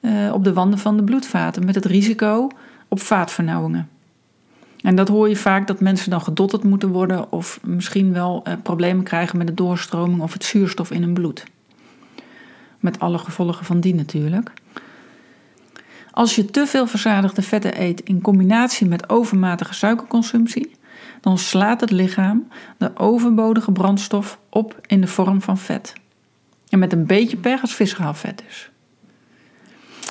eh, 0.00 0.32
op 0.32 0.44
de 0.44 0.52
wanden 0.52 0.78
van 0.78 0.96
de 0.96 1.04
bloedvaten, 1.04 1.64
met 1.64 1.74
het 1.74 1.84
risico 1.84 2.48
op 2.88 3.00
vaatvernauwingen. 3.00 3.88
En 4.82 4.96
dat 4.96 5.08
hoor 5.08 5.28
je 5.28 5.36
vaak 5.36 5.66
dat 5.66 5.80
mensen 5.80 6.10
dan 6.10 6.20
gedotterd 6.20 6.64
moeten 6.64 6.88
worden 6.88 7.32
of 7.32 7.60
misschien 7.62 8.12
wel 8.12 8.40
eh, 8.44 8.52
problemen 8.62 9.04
krijgen 9.04 9.38
met 9.38 9.46
de 9.46 9.54
doorstroming 9.54 10.20
of 10.20 10.32
het 10.32 10.44
zuurstof 10.44 10.90
in 10.90 11.02
hun 11.02 11.14
bloed. 11.14 11.44
Met 12.78 13.00
alle 13.00 13.18
gevolgen 13.18 13.64
van 13.64 13.80
die 13.80 13.94
natuurlijk. 13.94 14.52
Als 16.10 16.34
je 16.34 16.44
te 16.44 16.66
veel 16.66 16.86
verzadigde 16.86 17.42
vetten 17.42 17.82
eet 17.82 18.00
in 18.00 18.20
combinatie 18.20 18.86
met 18.86 19.08
overmatige 19.08 19.74
suikerconsumptie, 19.74 20.78
dan 21.20 21.38
slaat 21.38 21.80
het 21.80 21.90
lichaam 21.90 22.48
de 22.76 22.96
overbodige 22.96 23.72
brandstof 23.72 24.38
op 24.48 24.80
in 24.86 25.00
de 25.00 25.06
vorm 25.06 25.42
van 25.42 25.58
vet. 25.58 25.92
En 26.68 26.78
met 26.78 26.92
een 26.92 27.06
beetje 27.06 27.36
pech 27.36 27.60
als 27.60 27.74
visceraal 27.74 28.14
vet 28.14 28.42
dus. 28.46 28.70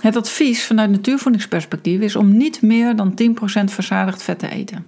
Het 0.01 0.15
advies 0.15 0.65
vanuit 0.65 0.89
natuurvoedingsperspectief 0.89 1.99
is 2.01 2.15
om 2.15 2.37
niet 2.37 2.61
meer 2.61 2.95
dan 2.95 3.13
10% 3.61 3.63
verzadigd 3.63 4.23
vet 4.23 4.39
te 4.39 4.49
eten. 4.49 4.85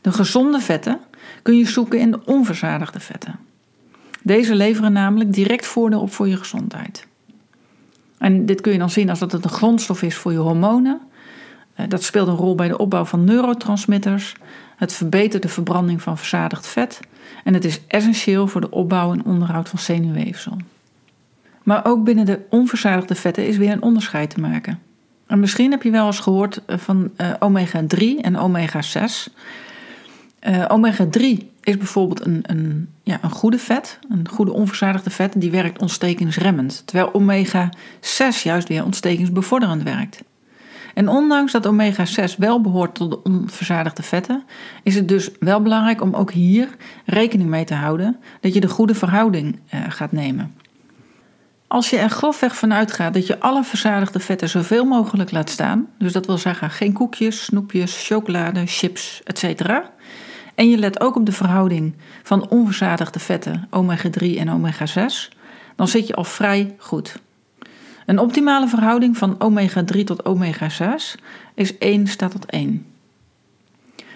De 0.00 0.12
gezonde 0.12 0.60
vetten 0.60 1.00
kun 1.42 1.58
je 1.58 1.66
zoeken 1.66 1.98
in 1.98 2.10
de 2.10 2.20
onverzadigde 2.24 3.00
vetten. 3.00 3.38
Deze 4.22 4.54
leveren 4.54 4.92
namelijk 4.92 5.32
direct 5.32 5.66
voordeel 5.66 6.00
op 6.00 6.12
voor 6.12 6.28
je 6.28 6.36
gezondheid. 6.36 7.06
En 8.18 8.46
dit 8.46 8.60
kun 8.60 8.72
je 8.72 8.78
dan 8.78 8.90
zien 8.90 9.10
als 9.10 9.18
dat 9.18 9.32
het 9.32 9.44
een 9.44 9.50
grondstof 9.50 10.02
is 10.02 10.16
voor 10.16 10.32
je 10.32 10.38
hormonen. 10.38 11.00
Eh, 11.74 11.88
dat 11.88 12.02
speelt 12.02 12.28
een 12.28 12.36
rol 12.36 12.54
bij 12.54 12.68
de 12.68 12.78
opbouw 12.78 13.04
van 13.04 13.24
neurotransmitters. 13.24 14.36
Het 14.82 14.92
verbetert 14.92 15.42
de 15.42 15.48
verbranding 15.48 16.02
van 16.02 16.18
verzadigd 16.18 16.66
vet 16.66 17.00
en 17.44 17.54
het 17.54 17.64
is 17.64 17.80
essentieel 17.86 18.46
voor 18.46 18.60
de 18.60 18.70
opbouw 18.70 19.12
en 19.12 19.24
onderhoud 19.24 19.68
van 19.68 19.78
zenuwweefsel. 19.78 20.56
Maar 21.62 21.84
ook 21.84 22.04
binnen 22.04 22.26
de 22.26 22.40
onverzadigde 22.50 23.14
vetten 23.14 23.46
is 23.46 23.56
weer 23.56 23.72
een 23.72 23.82
onderscheid 23.82 24.30
te 24.30 24.40
maken. 24.40 24.78
En 25.26 25.40
misschien 25.40 25.70
heb 25.70 25.82
je 25.82 25.90
wel 25.90 26.06
eens 26.06 26.18
gehoord 26.18 26.64
eh, 26.66 26.78
van 26.78 27.10
uh, 27.16 27.32
omega-3 27.38 28.20
en 28.20 28.36
omega-6. 28.36 29.32
Uh, 30.48 30.64
omega-3 30.68 31.46
is 31.60 31.76
bijvoorbeeld 31.76 32.26
een, 32.26 32.42
een, 32.42 32.88
ja, 33.02 33.18
een 33.22 33.30
goede 33.30 33.58
vet, 33.58 33.98
een 34.08 34.28
goede 34.28 34.52
onverzadigde 34.52 35.10
vet, 35.10 35.32
die 35.36 35.50
werkt 35.50 35.80
ontstekingsremmend. 35.80 36.82
Terwijl 36.84 37.12
omega-6 37.12 38.42
juist 38.42 38.68
weer 38.68 38.84
ontstekingsbevorderend 38.84 39.82
werkt. 39.82 40.22
En 40.94 41.08
ondanks 41.08 41.52
dat 41.52 41.66
omega-6 41.66 42.36
wel 42.38 42.60
behoort 42.60 42.94
tot 42.94 43.10
de 43.10 43.22
onverzadigde 43.22 44.02
vetten, 44.02 44.44
is 44.82 44.94
het 44.94 45.08
dus 45.08 45.30
wel 45.40 45.62
belangrijk 45.62 46.00
om 46.00 46.14
ook 46.14 46.32
hier 46.32 46.68
rekening 47.06 47.48
mee 47.48 47.64
te 47.64 47.74
houden 47.74 48.16
dat 48.40 48.54
je 48.54 48.60
de 48.60 48.68
goede 48.68 48.94
verhouding 48.94 49.60
uh, 49.74 49.80
gaat 49.88 50.12
nemen. 50.12 50.54
Als 51.66 51.90
je 51.90 51.98
er 51.98 52.10
grofweg 52.10 52.56
vanuit 52.56 52.92
gaat 52.92 53.14
dat 53.14 53.26
je 53.26 53.40
alle 53.40 53.64
verzadigde 53.64 54.20
vetten 54.20 54.48
zoveel 54.48 54.84
mogelijk 54.84 55.30
laat 55.30 55.50
staan, 55.50 55.88
dus 55.98 56.12
dat 56.12 56.26
wil 56.26 56.38
zeggen 56.38 56.70
geen 56.70 56.92
koekjes, 56.92 57.44
snoepjes, 57.44 58.06
chocolade, 58.06 58.66
chips, 58.66 59.20
etc. 59.24 59.70
En 60.54 60.70
je 60.70 60.78
let 60.78 61.00
ook 61.00 61.16
op 61.16 61.26
de 61.26 61.32
verhouding 61.32 61.94
van 62.22 62.48
onverzadigde 62.48 63.18
vetten, 63.18 63.68
omega-3 63.70 64.38
en 64.38 64.50
omega-6, 64.50 65.36
dan 65.76 65.88
zit 65.88 66.06
je 66.06 66.14
al 66.14 66.24
vrij 66.24 66.74
goed. 66.78 67.20
Een 68.06 68.18
optimale 68.18 68.68
verhouding 68.68 69.16
van 69.16 69.36
omega-3 69.38 70.04
tot 70.04 70.24
omega-6 70.24 71.20
is 71.54 71.78
1 71.78 72.06
staat 72.06 72.30
tot 72.30 72.46
1. 72.46 72.86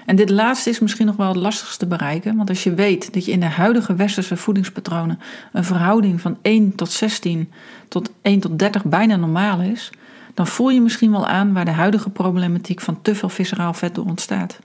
En 0.07 0.17
dit 0.17 0.31
laatste 0.31 0.71
is 0.71 0.81
misschien 0.81 1.07
nog 1.07 1.17
wel 1.17 1.29
het 1.29 1.37
lastigste 1.37 1.79
te 1.79 1.87
bereiken, 1.87 2.37
want 2.37 2.49
als 2.49 2.65
je 2.65 2.75
weet 2.75 3.15
dat 3.15 3.25
je 3.25 3.33
in 3.33 3.41
de 3.41 3.47
huidige 3.47 3.95
westerse 3.95 4.37
voedingspatronen 4.37 5.19
een 5.53 5.65
verhouding 5.65 6.21
van 6.21 6.39
1 6.43 6.75
tot 6.75 6.91
16 6.91 7.53
tot 7.89 8.11
1 8.23 8.41
tot 8.41 8.59
30 8.59 8.85
bijna 8.85 9.17
normaal 9.17 9.61
is, 9.61 9.91
dan 10.35 10.47
voel 10.47 10.71
je 10.71 10.81
misschien 10.81 11.11
wel 11.11 11.27
aan 11.27 11.53
waar 11.53 11.65
de 11.65 11.71
huidige 11.71 12.11
problematiek 12.11 12.81
van 12.81 13.03
te 13.03 13.15
veel 13.15 13.29
visceraal 13.29 13.75
vet 13.75 13.95
door 13.95 14.05
ontstaat. 14.05 14.59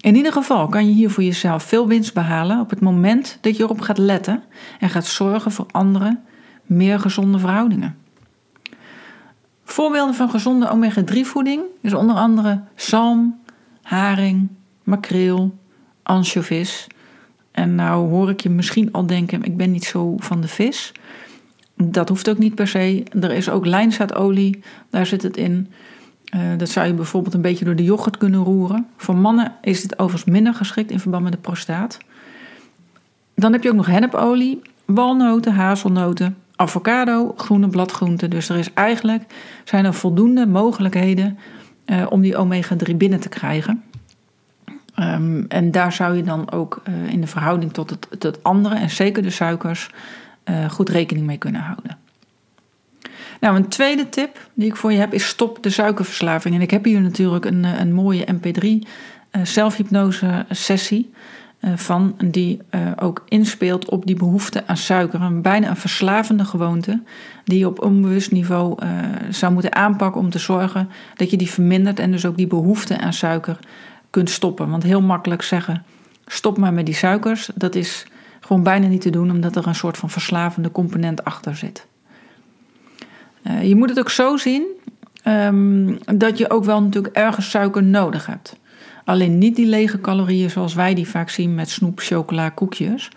In 0.00 0.16
ieder 0.16 0.32
geval 0.32 0.68
kan 0.68 0.88
je 0.88 0.94
hier 0.94 1.10
voor 1.10 1.22
jezelf 1.22 1.62
veel 1.62 1.86
winst 1.86 2.14
behalen 2.14 2.60
op 2.60 2.70
het 2.70 2.80
moment 2.80 3.38
dat 3.40 3.56
je 3.56 3.62
erop 3.62 3.80
gaat 3.80 3.98
letten 3.98 4.42
en 4.80 4.90
gaat 4.90 5.06
zorgen 5.06 5.52
voor 5.52 5.66
andere, 5.70 6.18
meer 6.66 7.00
gezonde 7.00 7.38
verhoudingen. 7.38 7.96
Voorbeelden 9.64 10.14
van 10.14 10.30
gezonde 10.30 10.70
omega-3 10.70 11.20
voeding 11.20 11.62
is 11.80 11.94
onder 11.94 12.16
andere 12.16 12.60
zalm, 12.74 13.40
haring, 13.82 14.48
makreel, 14.82 15.54
anchovies. 16.02 16.86
En 17.50 17.74
nou 17.74 18.08
hoor 18.08 18.30
ik 18.30 18.40
je 18.40 18.50
misschien 18.50 18.92
al 18.92 19.06
denken, 19.06 19.42
ik 19.42 19.56
ben 19.56 19.70
niet 19.70 19.84
zo 19.84 20.14
van 20.18 20.40
de 20.40 20.48
vis. 20.48 20.92
Dat 21.74 22.08
hoeft 22.08 22.30
ook 22.30 22.38
niet 22.38 22.54
per 22.54 22.68
se. 22.68 23.04
Er 23.20 23.30
is 23.30 23.50
ook 23.50 23.66
lijnzaadolie, 23.66 24.62
daar 24.90 25.06
zit 25.06 25.22
het 25.22 25.36
in. 25.36 25.70
Uh, 26.34 26.40
dat 26.56 26.68
zou 26.68 26.86
je 26.86 26.94
bijvoorbeeld 26.94 27.34
een 27.34 27.40
beetje 27.40 27.64
door 27.64 27.76
de 27.76 27.84
yoghurt 27.84 28.16
kunnen 28.16 28.44
roeren. 28.44 28.86
Voor 28.96 29.16
mannen 29.16 29.52
is 29.60 29.82
dit 29.82 29.98
overigens 29.98 30.32
minder 30.32 30.54
geschikt 30.54 30.90
in 30.90 31.00
verband 31.00 31.22
met 31.22 31.32
de 31.32 31.38
prostaat. 31.38 31.98
Dan 33.34 33.52
heb 33.52 33.62
je 33.62 33.68
ook 33.68 33.76
nog 33.76 33.86
hennepolie, 33.86 34.60
walnoten, 34.84 35.54
hazelnoten, 35.54 36.36
avocado, 36.56 37.34
groene 37.36 37.68
bladgroenten. 37.68 38.30
Dus 38.30 38.48
er 38.48 38.56
is 38.56 38.72
eigenlijk, 38.72 39.22
zijn 39.64 39.84
er 39.84 39.94
voldoende 39.94 40.46
mogelijkheden 40.46 41.38
uh, 41.86 42.06
om 42.08 42.20
die 42.20 42.36
omega-3 42.36 42.96
binnen 42.96 43.20
te 43.20 43.28
krijgen. 43.28 43.82
Um, 45.00 45.44
en 45.48 45.70
daar 45.70 45.92
zou 45.92 46.16
je 46.16 46.22
dan 46.22 46.50
ook 46.50 46.82
uh, 46.88 47.12
in 47.12 47.20
de 47.20 47.26
verhouding 47.26 47.72
tot 47.72 47.90
het, 47.90 48.06
het, 48.18 48.42
andere, 48.42 48.74
en 48.74 48.90
zeker 48.90 49.22
de 49.22 49.30
suikers, 49.30 49.90
uh, 50.44 50.70
goed 50.70 50.88
rekening 50.88 51.26
mee 51.26 51.38
kunnen 51.38 51.60
houden. 51.60 51.98
Nou, 53.40 53.56
een 53.56 53.68
tweede 53.68 54.08
tip 54.08 54.48
die 54.54 54.68
ik 54.68 54.76
voor 54.76 54.92
je 54.92 54.98
heb 54.98 55.14
is 55.14 55.26
stop 55.26 55.62
de 55.62 55.70
suikerverslaving. 55.70 56.54
En 56.54 56.60
ik 56.60 56.70
heb 56.70 56.84
hier 56.84 57.00
natuurlijk 57.00 57.44
een, 57.44 57.64
een 57.64 57.92
mooie 57.92 58.26
MP3 58.32 58.88
zelfhypnose 59.42 60.44
sessie 60.50 61.12
van 61.74 62.16
die 62.24 62.60
ook 63.00 63.24
inspeelt 63.28 63.88
op 63.88 64.06
die 64.06 64.16
behoefte 64.16 64.66
aan 64.66 64.76
suiker. 64.76 65.20
Een 65.22 65.42
bijna 65.42 65.68
een 65.68 65.76
verslavende 65.76 66.44
gewoonte 66.44 67.02
die 67.44 67.58
je 67.58 67.66
op 67.66 67.82
onbewust 67.82 68.32
niveau 68.32 68.82
uh, 68.82 68.88
zou 69.30 69.52
moeten 69.52 69.74
aanpakken 69.74 70.20
om 70.20 70.30
te 70.30 70.38
zorgen 70.38 70.88
dat 71.16 71.30
je 71.30 71.36
die 71.36 71.50
vermindert 71.50 71.98
en 71.98 72.10
dus 72.10 72.26
ook 72.26 72.36
die 72.36 72.46
behoefte 72.46 72.98
aan 72.98 73.12
suiker 73.12 73.58
kunt 74.10 74.30
stoppen. 74.30 74.70
Want 74.70 74.82
heel 74.82 75.02
makkelijk 75.02 75.42
zeggen: 75.42 75.84
stop 76.26 76.58
maar 76.58 76.72
met 76.72 76.86
die 76.86 76.94
suikers, 76.94 77.50
dat 77.54 77.74
is 77.74 78.06
gewoon 78.40 78.62
bijna 78.62 78.86
niet 78.86 79.00
te 79.00 79.10
doen, 79.10 79.30
omdat 79.30 79.56
er 79.56 79.66
een 79.66 79.74
soort 79.74 79.96
van 79.96 80.10
verslavende 80.10 80.72
component 80.72 81.24
achter 81.24 81.56
zit. 81.56 81.86
Je 83.62 83.76
moet 83.76 83.88
het 83.88 83.98
ook 83.98 84.10
zo 84.10 84.36
zien 84.36 84.64
um, 85.24 85.98
dat 86.04 86.38
je 86.38 86.50
ook 86.50 86.64
wel 86.64 86.82
natuurlijk 86.82 87.16
ergens 87.16 87.50
suiker 87.50 87.82
nodig 87.82 88.26
hebt. 88.26 88.56
Alleen 89.06 89.38
niet 89.38 89.56
die 89.56 89.66
lege 89.66 90.00
calorieën 90.00 90.50
zoals 90.50 90.74
wij 90.74 90.94
die 90.94 91.08
vaak 91.08 91.30
zien 91.30 91.54
met 91.54 91.70
snoep, 91.70 92.00
chocola, 92.00 92.48
koekjes 92.48 93.10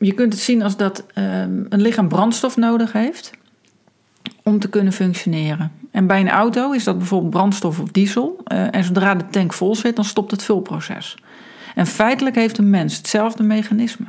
je 0.00 0.12
kunt 0.12 0.32
het 0.32 0.42
zien 0.42 0.62
als 0.62 0.76
dat 0.76 1.04
um, 1.14 1.66
een 1.68 1.80
lichaam 1.80 2.08
brandstof 2.08 2.56
nodig 2.56 2.92
heeft 2.92 3.30
om 4.42 4.58
te 4.58 4.68
kunnen 4.68 4.92
functioneren. 4.92 5.72
En 5.90 6.06
bij 6.06 6.20
een 6.20 6.28
auto 6.28 6.72
is 6.72 6.84
dat 6.84 6.98
bijvoorbeeld 6.98 7.30
brandstof 7.30 7.80
of 7.80 7.90
diesel. 7.90 8.42
Uh, 8.52 8.74
en 8.74 8.84
zodra 8.84 9.14
de 9.14 9.26
tank 9.30 9.52
vol 9.52 9.74
zit, 9.74 9.96
dan 9.96 10.04
stopt 10.04 10.30
het 10.30 10.42
vulproces. 10.42 11.16
En 11.74 11.86
feitelijk 11.86 12.36
heeft 12.36 12.58
een 12.58 12.70
mens 12.70 12.96
hetzelfde 12.96 13.42
mechanisme. 13.42 14.06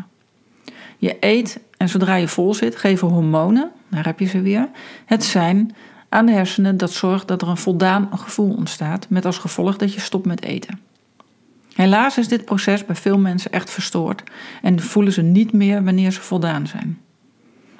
Je 0.97 1.17
eet 1.19 1.59
en 1.77 1.89
zodra 1.89 2.15
je 2.15 2.27
vol 2.27 2.53
zit, 2.53 2.75
geven 2.75 3.07
hormonen, 3.07 3.71
daar 3.87 4.05
heb 4.05 4.19
je 4.19 4.25
ze 4.25 4.41
weer, 4.41 4.69
het 5.05 5.23
zijn 5.23 5.75
aan 6.11 6.25
de 6.25 6.31
hersenen 6.31 6.77
dat 6.77 6.91
zorgt 6.91 7.27
dat 7.27 7.41
er 7.41 7.47
een 7.47 7.57
voldaan 7.57 8.09
gevoel 8.15 8.53
ontstaat, 8.53 9.09
met 9.09 9.25
als 9.25 9.37
gevolg 9.37 9.77
dat 9.77 9.93
je 9.93 9.99
stopt 9.99 10.25
met 10.25 10.43
eten. 10.43 10.79
Helaas 11.73 12.17
is 12.17 12.27
dit 12.27 12.45
proces 12.45 12.85
bij 12.85 12.95
veel 12.95 13.17
mensen 13.17 13.51
echt 13.51 13.69
verstoord 13.69 14.23
en 14.61 14.79
voelen 14.79 15.13
ze 15.13 15.21
niet 15.21 15.53
meer 15.53 15.83
wanneer 15.83 16.11
ze 16.11 16.21
voldaan 16.21 16.67
zijn. 16.67 16.99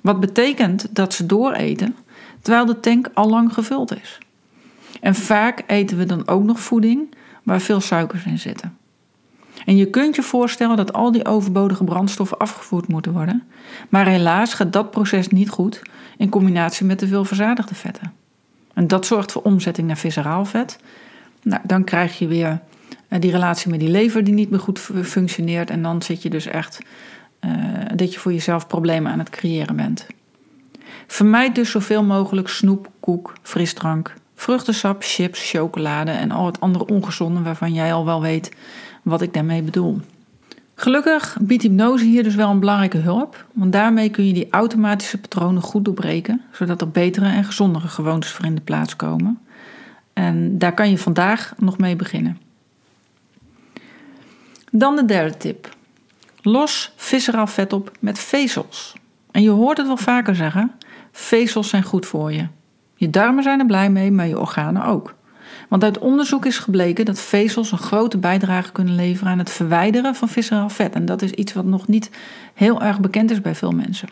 Wat 0.02 0.20
betekent 0.20 0.96
dat 0.96 1.14
ze 1.14 1.26
dooreten 1.26 1.96
terwijl 2.42 2.66
de 2.66 2.80
tank 2.80 3.10
al 3.14 3.30
lang 3.30 3.54
gevuld 3.54 3.96
is. 4.02 4.18
En 5.02 5.16
vaak 5.16 5.64
eten 5.68 5.98
we 5.98 6.06
dan 6.06 6.28
ook 6.28 6.44
nog 6.44 6.60
voeding 6.60 7.16
waar 7.44 7.62
veel 7.62 7.82
suikers 7.82 8.26
in 8.26 8.40
zitten. 8.40 8.78
En 9.66 9.78
je 9.78 9.90
kunt 9.90 10.16
je 10.16 10.24
voorstellen 10.24 10.78
dat 10.78 10.94
al 10.94 11.12
die 11.12 11.26
overbodige 11.26 11.84
brandstoffen 11.84 12.38
afgevoerd 12.38 12.88
moeten 12.88 13.12
worden, 13.12 13.44
maar 13.90 14.08
helaas 14.08 14.54
gaat 14.54 14.74
dat 14.74 14.92
proces 14.92 15.28
niet 15.28 15.50
goed 15.50 15.82
in 16.18 16.30
combinatie 16.30 16.86
met 16.86 16.98
te 16.98 17.08
veel 17.08 17.26
verzadigde 17.26 17.76
vetten. 17.76 18.21
En 18.74 18.88
dat 18.88 19.06
zorgt 19.06 19.32
voor 19.32 19.42
omzetting 19.42 19.88
naar 19.88 19.98
visceraal 19.98 20.46
vet. 20.46 20.80
Nou, 21.44 21.62
dan 21.66 21.84
krijg 21.84 22.20
je 22.20 22.28
weer 22.28 22.60
eh, 23.08 23.20
die 23.20 23.32
relatie 23.32 23.70
met 23.70 23.80
die 23.80 23.90
lever 23.90 24.24
die 24.24 24.34
niet 24.34 24.50
meer 24.50 24.60
goed 24.60 24.80
functioneert. 25.04 25.70
En 25.70 25.82
dan 25.82 26.02
zit 26.02 26.22
je 26.22 26.30
dus 26.30 26.46
echt 26.46 26.80
uh, 27.46 27.52
dat 27.96 28.14
je 28.14 28.20
voor 28.20 28.34
jezelf 28.34 28.68
problemen 28.68 29.12
aan 29.12 29.20
het 29.20 29.30
creëren 29.30 29.76
bent. 29.76 30.08
Vermijd 31.08 31.56
dus 31.56 31.72
zoveel 31.72 32.04
mogelijk 32.04 32.48
snoep, 32.48 32.90
koek, 33.00 33.34
frisdrank, 33.42 34.14
vruchtensap, 34.36 35.04
chips, 35.04 35.50
chocolade 35.50 36.12
en 36.12 36.32
al 36.32 36.46
het 36.46 36.60
andere 36.60 36.86
ongezonde 36.86 37.42
waarvan 37.42 37.74
jij 37.74 37.94
al 37.94 38.06
wel 38.06 38.22
weet 38.22 38.52
wat 39.02 39.22
ik 39.22 39.34
daarmee 39.34 39.62
bedoel. 39.62 40.00
Gelukkig 40.82 41.38
biedt 41.42 41.64
hypnose 41.64 42.06
hier 42.06 42.24
dus 42.24 42.36
wel 42.36 42.50
een 42.50 42.60
belangrijke 42.60 42.98
hulp, 42.98 43.46
want 43.54 43.72
daarmee 43.72 44.10
kun 44.10 44.28
je 44.28 44.34
die 44.34 44.48
automatische 44.50 45.18
patronen 45.18 45.62
goed 45.62 45.86
doorbreken, 45.86 46.42
zodat 46.52 46.82
er 46.82 46.90
betere 46.90 47.26
en 47.26 47.44
gezondere 47.44 47.88
gewoontes 47.88 48.32
voor 48.32 48.46
in 48.46 48.56
de 48.56 48.62
plaats 48.62 48.96
komen. 48.96 49.40
En 50.14 50.58
daar 50.58 50.74
kan 50.74 50.90
je 50.90 50.98
vandaag 50.98 51.54
nog 51.58 51.78
mee 51.78 51.96
beginnen. 51.96 52.38
Dan 54.72 54.96
de 54.96 55.06
derde 55.06 55.38
tip. 55.38 55.76
Los 56.42 56.94
visceraal 56.96 57.48
vet 57.48 57.74
op 57.74 57.92
met 58.00 58.20
vezels. 58.20 58.94
En 59.32 59.42
je 59.42 59.50
hoort 59.50 59.78
het 59.78 59.88
wel 59.88 59.98
vaker 59.98 60.36
zeggen: 60.36 60.72
vezels 61.12 61.70
zijn 61.70 61.84
goed 61.84 62.06
voor 62.06 62.32
je. 62.32 62.48
Je 62.96 63.10
darmen 63.10 63.44
zijn 63.44 63.60
er 63.60 63.66
blij 63.66 63.90
mee, 63.90 64.12
maar 64.12 64.28
je 64.28 64.40
organen 64.40 64.86
ook. 64.86 65.14
Want 65.72 65.84
uit 65.84 66.00
onderzoek 66.00 66.46
is 66.46 66.58
gebleken 66.58 67.06
dat 67.06 67.20
vezels 67.20 67.72
een 67.72 67.78
grote 67.78 68.18
bijdrage 68.18 68.72
kunnen 68.72 68.96
leveren 68.96 69.32
aan 69.32 69.38
het 69.38 69.50
verwijderen 69.50 70.16
van 70.16 70.30
visceraal 70.30 70.70
vet. 70.70 70.94
En 70.96 71.06
dat 71.06 71.22
is 71.22 71.32
iets 71.32 71.54
wat 71.54 71.66
nog 71.66 71.88
niet 71.88 72.10
heel 72.54 72.82
erg 72.82 73.00
bekend 73.00 73.32
is 73.32 73.42
bij 73.42 73.56
veel 73.56 73.72
mensen. 73.72 74.10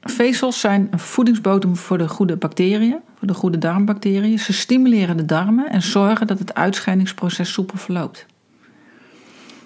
Vezels 0.00 0.60
zijn 0.60 0.88
een 0.90 0.98
voedingsbodem 0.98 1.76
voor 1.76 1.98
de 1.98 2.08
goede 2.08 2.36
bacteriën, 2.36 2.96
voor 3.18 3.26
de 3.26 3.34
goede 3.34 3.58
darmbacteriën. 3.58 4.38
Ze 4.38 4.52
stimuleren 4.52 5.16
de 5.16 5.24
darmen 5.24 5.70
en 5.70 5.82
zorgen 5.82 6.26
dat 6.26 6.38
het 6.38 6.54
uitscheidingsproces 6.54 7.52
soepel 7.52 7.78
verloopt. 7.78 8.26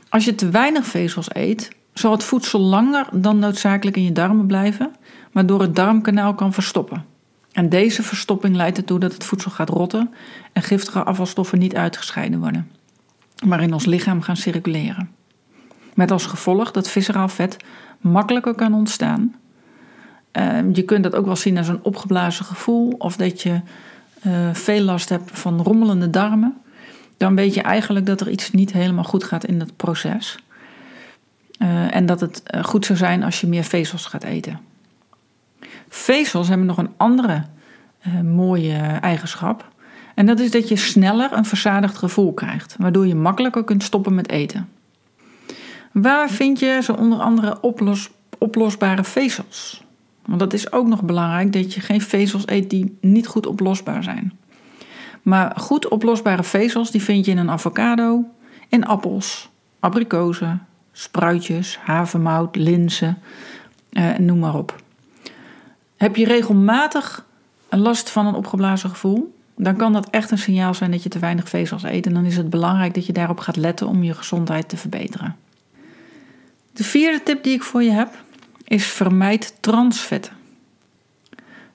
Als 0.08 0.24
je 0.24 0.34
te 0.34 0.50
weinig 0.50 0.86
vezels 0.86 1.34
eet, 1.34 1.70
zal 1.92 2.12
het 2.12 2.24
voedsel 2.24 2.60
langer 2.60 3.08
dan 3.12 3.38
noodzakelijk 3.38 3.96
in 3.96 4.04
je 4.04 4.12
darmen 4.12 4.46
blijven, 4.46 4.90
waardoor 5.32 5.60
het 5.60 5.76
darmkanaal 5.76 6.34
kan 6.34 6.52
verstoppen. 6.52 7.15
En 7.56 7.68
deze 7.68 8.02
verstopping 8.02 8.56
leidt 8.56 8.76
ertoe 8.76 8.98
dat 8.98 9.12
het 9.12 9.24
voedsel 9.24 9.50
gaat 9.50 9.68
rotten 9.68 10.14
en 10.52 10.62
giftige 10.62 11.02
afvalstoffen 11.02 11.58
niet 11.58 11.74
uitgescheiden 11.74 12.40
worden. 12.40 12.70
maar 13.44 13.62
in 13.62 13.72
ons 13.72 13.84
lichaam 13.84 14.22
gaan 14.22 14.36
circuleren. 14.36 15.10
Met 15.94 16.10
als 16.10 16.26
gevolg 16.26 16.70
dat 16.70 16.88
visceraal 16.88 17.28
vet 17.28 17.56
makkelijker 18.00 18.54
kan 18.54 18.74
ontstaan. 18.74 19.34
Ehm, 20.32 20.70
je 20.72 20.82
kunt 20.82 21.02
dat 21.02 21.14
ook 21.14 21.24
wel 21.24 21.36
zien 21.36 21.58
als 21.58 21.68
een 21.68 21.84
opgeblazen 21.84 22.44
gevoel 22.44 22.94
of 22.98 23.16
dat 23.16 23.42
je 23.42 23.60
uh, 24.26 24.32
veel 24.52 24.80
last 24.80 25.08
hebt 25.08 25.38
van 25.38 25.62
rommelende 25.62 26.10
darmen. 26.10 26.56
Dan 27.16 27.34
weet 27.34 27.54
je 27.54 27.62
eigenlijk 27.62 28.06
dat 28.06 28.20
er 28.20 28.30
iets 28.30 28.50
niet 28.50 28.72
helemaal 28.72 29.04
goed 29.04 29.24
gaat 29.24 29.44
in 29.44 29.60
het 29.60 29.76
proces. 29.76 30.38
Uh, 31.58 31.94
en 31.94 32.06
dat 32.06 32.20
het 32.20 32.42
eh, 32.42 32.64
goed 32.64 32.84
zou 32.86 32.98
zijn 32.98 33.22
als 33.22 33.40
je 33.40 33.46
meer 33.46 33.64
vezels 33.64 34.06
gaat 34.06 34.24
eten. 34.24 34.60
Vezels 35.88 36.48
hebben 36.48 36.66
nog 36.66 36.78
een 36.78 36.94
andere 36.96 37.42
mooie 38.22 38.76
eigenschap. 39.00 39.68
En 40.14 40.26
dat 40.26 40.40
is 40.40 40.50
dat 40.50 40.68
je 40.68 40.76
sneller 40.76 41.32
een 41.32 41.44
verzadigd 41.44 41.96
gevoel 41.96 42.32
krijgt, 42.32 42.76
waardoor 42.78 43.06
je 43.06 43.14
makkelijker 43.14 43.64
kunt 43.64 43.82
stoppen 43.82 44.14
met 44.14 44.30
eten. 44.30 44.68
Waar 45.92 46.30
vind 46.30 46.58
je 46.58 46.78
zo 46.82 46.92
onder 46.92 47.18
andere 47.18 47.60
oplos, 47.60 48.10
oplosbare 48.38 49.04
vezels? 49.04 49.84
Want 50.24 50.40
dat 50.40 50.52
is 50.52 50.72
ook 50.72 50.86
nog 50.86 51.02
belangrijk 51.02 51.52
dat 51.52 51.74
je 51.74 51.80
geen 51.80 52.00
vezels 52.00 52.46
eet 52.46 52.70
die 52.70 52.98
niet 53.00 53.26
goed 53.26 53.46
oplosbaar 53.46 54.02
zijn. 54.02 54.32
Maar 55.22 55.52
goed 55.56 55.88
oplosbare 55.88 56.42
vezels 56.42 56.90
die 56.90 57.02
vind 57.02 57.24
je 57.24 57.30
in 57.30 57.38
een 57.38 57.50
avocado, 57.50 58.24
in 58.68 58.86
appels, 58.86 59.48
abrikozen, 59.80 60.66
spruitjes, 60.92 61.78
havermout, 61.78 62.56
linzen, 62.56 63.18
eh, 63.92 64.16
noem 64.18 64.38
maar 64.38 64.54
op. 64.54 64.82
Heb 65.96 66.16
je 66.16 66.24
regelmatig 66.24 67.26
last 67.68 68.10
van 68.10 68.26
een 68.26 68.34
opgeblazen 68.34 68.90
gevoel? 68.90 69.34
Dan 69.56 69.76
kan 69.76 69.92
dat 69.92 70.10
echt 70.10 70.30
een 70.30 70.38
signaal 70.38 70.74
zijn 70.74 70.90
dat 70.90 71.02
je 71.02 71.08
te 71.08 71.18
weinig 71.18 71.48
vezels 71.48 71.82
eet. 71.82 72.06
En 72.06 72.14
dan 72.14 72.24
is 72.24 72.36
het 72.36 72.50
belangrijk 72.50 72.94
dat 72.94 73.06
je 73.06 73.12
daarop 73.12 73.38
gaat 73.38 73.56
letten 73.56 73.86
om 73.86 74.02
je 74.02 74.14
gezondheid 74.14 74.68
te 74.68 74.76
verbeteren. 74.76 75.36
De 76.72 76.84
vierde 76.84 77.22
tip 77.22 77.42
die 77.42 77.52
ik 77.52 77.62
voor 77.62 77.82
je 77.82 77.90
heb 77.90 78.24
is 78.64 78.86
vermijd 78.86 79.56
transvetten. 79.60 80.32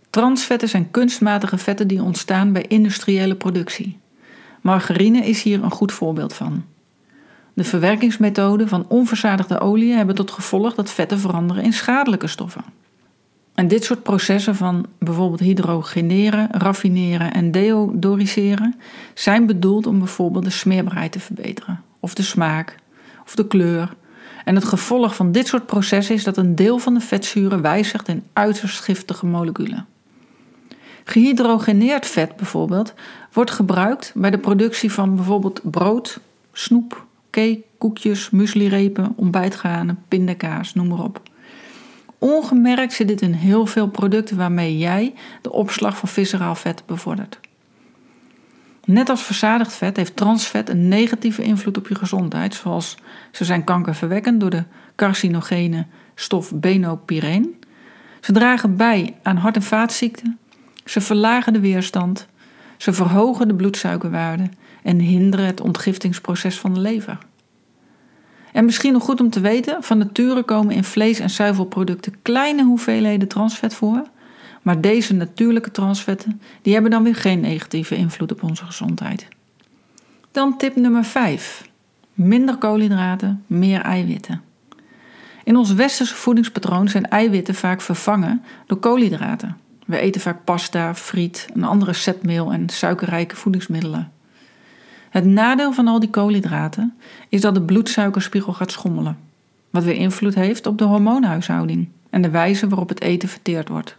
Transvetten 0.09 0.69
zijn 0.69 0.91
kunstmatige 0.91 1.57
vetten 1.57 1.87
die 1.87 2.03
ontstaan 2.03 2.51
bij 2.51 2.65
industriële 2.67 3.35
productie. 3.35 3.99
Margarine 4.61 5.25
is 5.25 5.43
hier 5.43 5.63
een 5.63 5.71
goed 5.71 5.91
voorbeeld 5.91 6.33
van. 6.33 6.65
De 7.53 7.63
verwerkingsmethoden 7.63 8.67
van 8.67 8.85
onverzadigde 8.87 9.59
oliën 9.59 9.97
hebben 9.97 10.15
tot 10.15 10.31
gevolg 10.31 10.75
dat 10.75 10.91
vetten 10.91 11.19
veranderen 11.19 11.63
in 11.63 11.73
schadelijke 11.73 12.27
stoffen. 12.27 12.63
En 13.61 13.67
dit 13.67 13.83
soort 13.83 14.03
processen 14.03 14.55
van 14.55 14.85
bijvoorbeeld 14.99 15.39
hydrogeneren, 15.39 16.47
raffineren 16.51 17.33
en 17.33 17.51
deodoriseren 17.51 18.75
zijn 19.13 19.45
bedoeld 19.45 19.87
om 19.87 19.99
bijvoorbeeld 19.99 20.43
de 20.43 20.49
smeerbaarheid 20.49 21.11
te 21.11 21.19
verbeteren, 21.19 21.81
of 21.99 22.13
de 22.13 22.21
smaak, 22.21 22.75
of 23.25 23.35
de 23.35 23.47
kleur. 23.47 23.93
En 24.45 24.55
het 24.55 24.63
gevolg 24.63 25.15
van 25.15 25.31
dit 25.31 25.47
soort 25.47 25.65
processen 25.65 26.15
is 26.15 26.23
dat 26.23 26.37
een 26.37 26.55
deel 26.55 26.77
van 26.77 26.93
de 26.93 26.99
vetzuren 26.99 27.61
wijzigt 27.61 28.07
in 28.07 28.23
uiterst 28.33 28.79
giftige 28.79 29.25
moleculen. 29.25 29.85
Gehydrogeneerd 31.03 32.05
vet 32.05 32.35
bijvoorbeeld 32.35 32.93
wordt 33.33 33.51
gebruikt 33.51 34.11
bij 34.15 34.31
de 34.31 34.39
productie 34.39 34.91
van 34.91 35.15
bijvoorbeeld 35.15 35.61
brood, 35.63 36.19
snoep, 36.51 37.05
cake, 37.29 37.63
koekjes, 37.77 38.29
mueslirepen, 38.29 39.13
ontbijtgranen, 39.15 40.03
pindakaas, 40.07 40.73
noem 40.73 40.87
maar 40.87 41.03
op. 41.03 41.30
Ongemerkt 42.23 42.93
zit 42.93 43.07
dit 43.07 43.21
in 43.21 43.33
heel 43.33 43.65
veel 43.65 43.87
producten 43.87 44.37
waarmee 44.37 44.77
jij 44.77 45.13
de 45.41 45.51
opslag 45.51 45.97
van 45.97 46.09
visceraal 46.09 46.55
vet 46.55 46.83
bevordert. 46.85 47.39
Net 48.85 49.09
als 49.09 49.23
verzadigd 49.23 49.73
vet 49.73 49.97
heeft 49.97 50.15
transvet 50.15 50.69
een 50.69 50.87
negatieve 50.87 51.43
invloed 51.43 51.77
op 51.77 51.87
je 51.87 51.95
gezondheid, 51.95 52.55
zoals 52.55 52.97
ze 53.31 53.45
zijn 53.45 53.63
kankerverwekkend 53.63 54.39
door 54.39 54.49
de 54.49 54.63
carcinogene 54.95 55.85
stof 56.15 56.51
benopyreen. 56.55 57.59
Ze 58.19 58.31
dragen 58.31 58.75
bij 58.75 59.15
aan 59.23 59.37
hart- 59.37 59.55
en 59.55 59.63
vaatziekten, 59.63 60.39
ze 60.85 61.01
verlagen 61.01 61.53
de 61.53 61.59
weerstand, 61.59 62.27
ze 62.77 62.93
verhogen 62.93 63.47
de 63.47 63.55
bloedsuikerwaarde 63.55 64.49
en 64.83 64.99
hinderen 64.99 65.45
het 65.45 65.61
ontgiftingsproces 65.61 66.59
van 66.59 66.73
de 66.73 66.79
lever. 66.79 67.17
En 68.53 68.65
misschien 68.65 68.93
nog 68.93 69.03
goed 69.03 69.21
om 69.21 69.29
te 69.29 69.39
weten: 69.39 69.83
van 69.83 69.97
nature 69.97 70.43
komen 70.43 70.75
in 70.75 70.83
vlees- 70.83 71.19
en 71.19 71.29
zuivelproducten 71.29 72.21
kleine 72.21 72.63
hoeveelheden 72.63 73.27
transvet 73.27 73.73
voor. 73.73 74.03
Maar 74.61 74.81
deze 74.81 75.13
natuurlijke 75.13 75.71
transvetten 75.71 76.41
die 76.61 76.73
hebben 76.73 76.91
dan 76.91 77.03
weer 77.03 77.15
geen 77.15 77.39
negatieve 77.39 77.95
invloed 77.95 78.31
op 78.31 78.43
onze 78.43 78.65
gezondheid. 78.65 79.27
Dan 80.31 80.57
tip 80.57 80.75
nummer 80.75 81.03
5. 81.03 81.69
Minder 82.13 82.57
koolhydraten, 82.57 83.43
meer 83.47 83.81
eiwitten. 83.81 84.41
In 85.43 85.55
ons 85.57 85.73
westerse 85.73 86.15
voedingspatroon 86.15 86.89
zijn 86.89 87.09
eiwitten 87.09 87.55
vaak 87.55 87.81
vervangen 87.81 88.43
door 88.65 88.77
koolhydraten. 88.77 89.57
We 89.85 89.97
eten 89.97 90.21
vaak 90.21 90.43
pasta, 90.43 90.95
friet, 90.95 91.47
een 91.53 91.63
andere 91.63 91.93
zetmeel 91.93 92.51
en 92.51 92.69
suikerrijke 92.69 93.35
voedingsmiddelen. 93.35 94.11
Het 95.11 95.25
nadeel 95.25 95.73
van 95.73 95.87
al 95.87 95.99
die 95.99 96.09
koolhydraten 96.09 96.97
is 97.29 97.41
dat 97.41 97.53
de 97.53 97.61
bloedsuikerspiegel 97.61 98.53
gaat 98.53 98.71
schommelen, 98.71 99.17
wat 99.69 99.83
weer 99.83 99.95
invloed 99.95 100.35
heeft 100.35 100.65
op 100.65 100.77
de 100.77 100.83
hormoonhuishouding 100.83 101.89
en 102.09 102.21
de 102.21 102.29
wijze 102.29 102.67
waarop 102.67 102.89
het 102.89 103.01
eten 103.01 103.29
verteerd 103.29 103.67
wordt. 103.67 103.95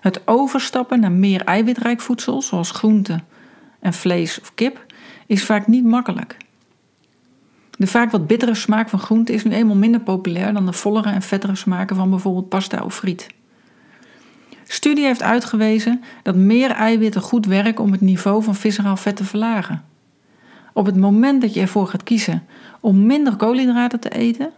Het 0.00 0.22
overstappen 0.24 1.00
naar 1.00 1.12
meer 1.12 1.44
eiwitrijk 1.44 2.00
voedsel, 2.00 2.42
zoals 2.42 2.70
groenten 2.70 3.24
en 3.80 3.92
vlees 3.92 4.40
of 4.40 4.54
kip, 4.54 4.86
is 5.26 5.44
vaak 5.44 5.66
niet 5.66 5.84
makkelijk. 5.84 6.36
De 7.70 7.86
vaak 7.86 8.10
wat 8.10 8.26
bittere 8.26 8.54
smaak 8.54 8.88
van 8.88 8.98
groente 8.98 9.32
is 9.32 9.44
nu 9.44 9.52
eenmaal 9.52 9.76
minder 9.76 10.00
populair 10.00 10.52
dan 10.52 10.66
de 10.66 10.72
vollere 10.72 11.10
en 11.10 11.22
vettere 11.22 11.54
smaken 11.54 11.96
van 11.96 12.10
bijvoorbeeld 12.10 12.48
pasta 12.48 12.84
of 12.84 12.94
friet. 12.94 13.26
Studie 14.64 15.04
heeft 15.04 15.22
uitgewezen 15.22 16.02
dat 16.22 16.34
meer 16.34 16.70
eiwitten 16.70 17.20
goed 17.20 17.46
werken 17.46 17.84
om 17.84 17.92
het 17.92 18.00
niveau 18.00 18.42
van 18.42 18.54
visceraal 18.54 18.96
vet 18.96 19.16
te 19.16 19.24
verlagen. 19.24 19.88
Op 20.72 20.86
het 20.86 20.96
moment 20.96 21.40
dat 21.40 21.54
je 21.54 21.60
ervoor 21.60 21.86
gaat 21.86 22.02
kiezen 22.02 22.42
om 22.80 23.06
minder 23.06 23.36
koolhydraten 23.36 24.00
te 24.00 24.08
eten, 24.08 24.50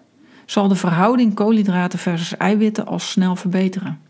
zal 0.45 0.69
de 0.69 0.75
verhouding 0.75 1.35
koolhydraten 1.35 1.99
versus 1.99 2.37
eiwitten 2.37 2.87
al 2.87 2.99
snel 2.99 3.37
verbeteren. 3.37 4.01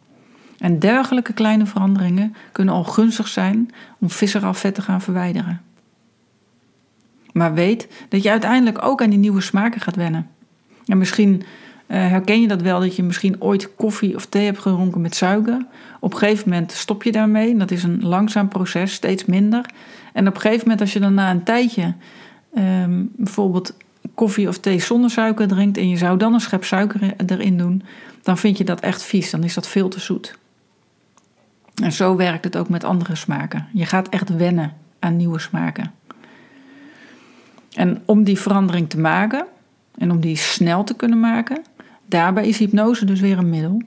En 0.59 0.79
dergelijke 0.79 1.33
kleine 1.33 1.67
veranderingen 1.67 2.35
kunnen 2.53 2.75
al 2.75 2.85
gunstig 2.85 3.29
zijn 3.29 3.71
om 3.99 4.11
visceraal 4.11 4.55
vet 4.55 4.75
te 4.75 4.83
gaan 4.83 5.01
verwijderen. 5.01 5.61
Maar 7.33 7.55
weet 7.55 7.89
dat 8.09 8.23
je 8.23 8.31
uiteindelijk 8.31 8.85
ook 8.85 9.03
aan 9.03 9.11
die 9.11 9.19
nieuwe 9.19 9.41
smaken 9.41 9.81
gaat 9.81 9.97
wennen. 9.97 10.29
En 10.87 10.99
misschien 10.99 11.43
eh, 11.87 11.99
herken 12.09 12.41
je 12.41 12.49
dat 12.49 12.63
wel, 12.63 12.81
dat 12.81 12.97
je 12.97 13.03
misschien 13.03 13.43
ooit 13.43 13.75
koffie 13.75 14.15
of 14.15 14.27
thee 14.27 14.45
hebt 14.45 14.59
gedronken 14.59 15.01
met 15.01 15.15
suiker. 15.15 15.67
Op 16.01 16.13
een 16.13 16.19
gegeven 16.19 16.49
moment 16.49 16.73
stop 16.73 17.03
je 17.03 17.13
daarmee. 17.13 17.57
Dat 17.57 17.71
is 17.71 17.83
een 17.83 18.07
langzaam 18.07 18.49
proces, 18.49 18.93
steeds 18.93 19.25
minder. 19.25 19.67
En 20.13 20.29
op 20.29 20.35
een 20.35 20.41
gegeven 20.41 20.63
moment, 20.63 20.81
als 20.81 20.93
je 20.93 21.01
dan 21.01 21.15
na 21.15 21.31
een 21.31 21.43
tijdje 21.43 21.95
um, 22.59 23.11
bijvoorbeeld 23.17 23.77
koffie 24.15 24.49
of 24.49 24.59
thee 24.59 24.81
zonder 24.81 25.11
suiker 25.11 25.49
drinkt 25.49 25.77
en 25.77 25.89
je 25.89 25.97
zou 25.97 26.19
dan 26.19 26.35
een 26.35 26.41
schep 26.41 26.65
suiker 26.65 27.15
erin 27.27 27.59
doen, 27.59 27.83
dan 28.23 28.39
vind 28.39 28.59
je 28.59 28.65
dat 28.65 28.81
echt 28.81 29.03
vies. 29.03 29.31
Dan 29.31 29.45
is 29.45 29.55
dat 29.55 29.69
veel 29.69 29.89
te 29.89 30.01
zoet. 30.01 30.39
En 31.83 31.93
zo 31.93 32.17
werkt 32.17 32.45
het 32.45 32.57
ook 32.57 32.69
met 32.69 32.85
andere 32.85 33.15
smaken. 33.17 33.69
Je 33.73 33.87
gaat 33.87 34.09
echt 34.09 34.37
wennen 34.37 34.73
aan 34.99 35.17
nieuwe 35.17 35.39
smaken. 35.39 35.93
En 37.75 38.03
om 38.05 38.25
die 38.25 38.39
verandering 38.39 38.91
te 38.91 38.99
maken 38.99 39.47
en 39.99 40.11
om 40.11 40.21
die 40.21 40.37
snel 40.37 40.85
te 40.85 40.95
kunnen 40.95 41.21
maken, 41.21 41.63
daarbij 42.07 42.49
is 42.49 42.59
hypnose 42.59 43.05
dus 43.05 43.21
weer 43.21 43.39
een 43.39 43.51
middel 43.51 43.83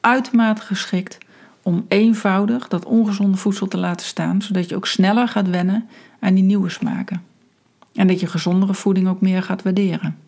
uitermate 0.00 0.62
geschikt 0.62 1.18
om 1.66 1.84
eenvoudig 1.88 2.68
dat 2.68 2.84
ongezonde 2.84 3.36
voedsel 3.36 3.66
te 3.66 3.76
laten 3.76 4.06
staan, 4.06 4.42
zodat 4.42 4.68
je 4.68 4.76
ook 4.76 4.86
sneller 4.86 5.28
gaat 5.28 5.48
wennen 5.48 5.88
aan 6.20 6.34
die 6.34 6.44
nieuwe 6.44 6.68
smaken. 6.68 7.22
En 7.94 8.06
dat 8.06 8.20
je 8.20 8.26
gezondere 8.26 8.74
voeding 8.74 9.08
ook 9.08 9.20
meer 9.20 9.42
gaat 9.42 9.62
waarderen. 9.62 10.18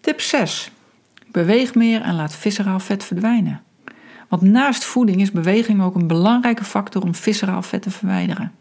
Tip 0.00 0.20
6. 0.20 0.70
Beweeg 1.30 1.74
meer 1.74 2.02
en 2.02 2.14
laat 2.14 2.34
visceraal 2.34 2.80
vet 2.80 3.04
verdwijnen. 3.04 3.62
Want 4.28 4.42
naast 4.42 4.84
voeding 4.84 5.20
is 5.20 5.32
beweging 5.32 5.82
ook 5.82 5.94
een 5.94 6.06
belangrijke 6.06 6.64
factor 6.64 7.02
om 7.02 7.14
visceraal 7.14 7.62
vet 7.62 7.82
te 7.82 7.90
verwijderen. 7.90 8.52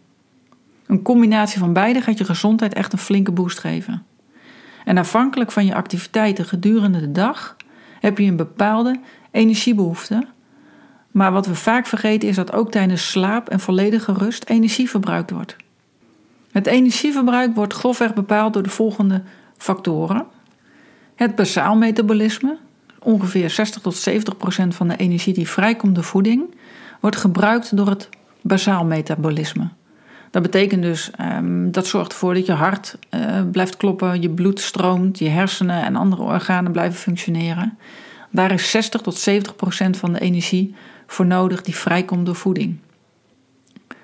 Een 0.85 1.01
combinatie 1.01 1.59
van 1.59 1.73
beide 1.73 2.01
gaat 2.01 2.17
je 2.17 2.25
gezondheid 2.25 2.73
echt 2.73 2.93
een 2.93 2.99
flinke 2.99 3.31
boost 3.31 3.59
geven. 3.59 4.05
En 4.85 4.97
afhankelijk 4.97 5.51
van 5.51 5.65
je 5.65 5.75
activiteiten 5.75 6.45
gedurende 6.45 6.99
de 6.99 7.11
dag 7.11 7.55
heb 7.99 8.17
je 8.17 8.25
een 8.25 8.35
bepaalde 8.35 8.99
energiebehoefte. 9.35 10.27
Maar 11.11 11.31
wat 11.31 11.45
we 11.45 11.55
vaak 11.55 11.85
vergeten 11.85 12.29
is 12.29 12.35
dat 12.35 12.53
ook 12.53 12.71
tijdens 12.71 13.09
slaap 13.09 13.49
en 13.49 13.59
volledige 13.59 14.13
rust 14.13 14.49
energie 14.49 14.89
verbruikt 14.89 15.31
wordt. 15.31 15.55
Het 16.51 16.67
energieverbruik 16.67 17.55
wordt 17.55 17.73
grofweg 17.73 18.13
bepaald 18.13 18.53
door 18.53 18.63
de 18.63 18.69
volgende 18.69 19.21
factoren. 19.57 20.25
Het 21.15 21.35
basaal 21.35 21.75
metabolisme, 21.75 22.57
ongeveer 22.99 23.49
60 23.49 23.81
tot 23.81 23.95
70 23.95 24.37
procent 24.37 24.75
van 24.75 24.87
de 24.87 24.95
energie 24.95 25.33
die 25.33 25.49
vrijkomt 25.49 25.95
door 25.95 26.03
voeding, 26.03 26.55
wordt 26.99 27.15
gebruikt 27.15 27.77
door 27.77 27.87
het 27.87 28.09
basaal 28.41 28.85
metabolisme. 28.85 29.67
Dat 30.31 30.41
betekent 30.41 30.81
dus, 30.81 31.11
um, 31.21 31.71
dat 31.71 31.87
zorgt 31.87 32.11
ervoor 32.11 32.33
dat 32.33 32.45
je 32.45 32.51
hart 32.51 32.97
uh, 33.09 33.41
blijft 33.51 33.77
kloppen, 33.77 34.21
je 34.21 34.29
bloed 34.29 34.59
stroomt, 34.59 35.19
je 35.19 35.29
hersenen 35.29 35.83
en 35.83 35.95
andere 35.95 36.21
organen 36.21 36.71
blijven 36.71 36.99
functioneren. 36.99 37.77
Daar 38.35 38.51
is 38.51 38.69
60 38.71 39.01
tot 39.01 39.17
70 39.17 39.55
procent 39.55 39.97
van 39.97 40.13
de 40.13 40.19
energie 40.19 40.75
voor 41.07 41.25
nodig 41.25 41.61
die 41.61 41.75
vrijkomt 41.75 42.25
door 42.25 42.35
voeding. 42.35 42.77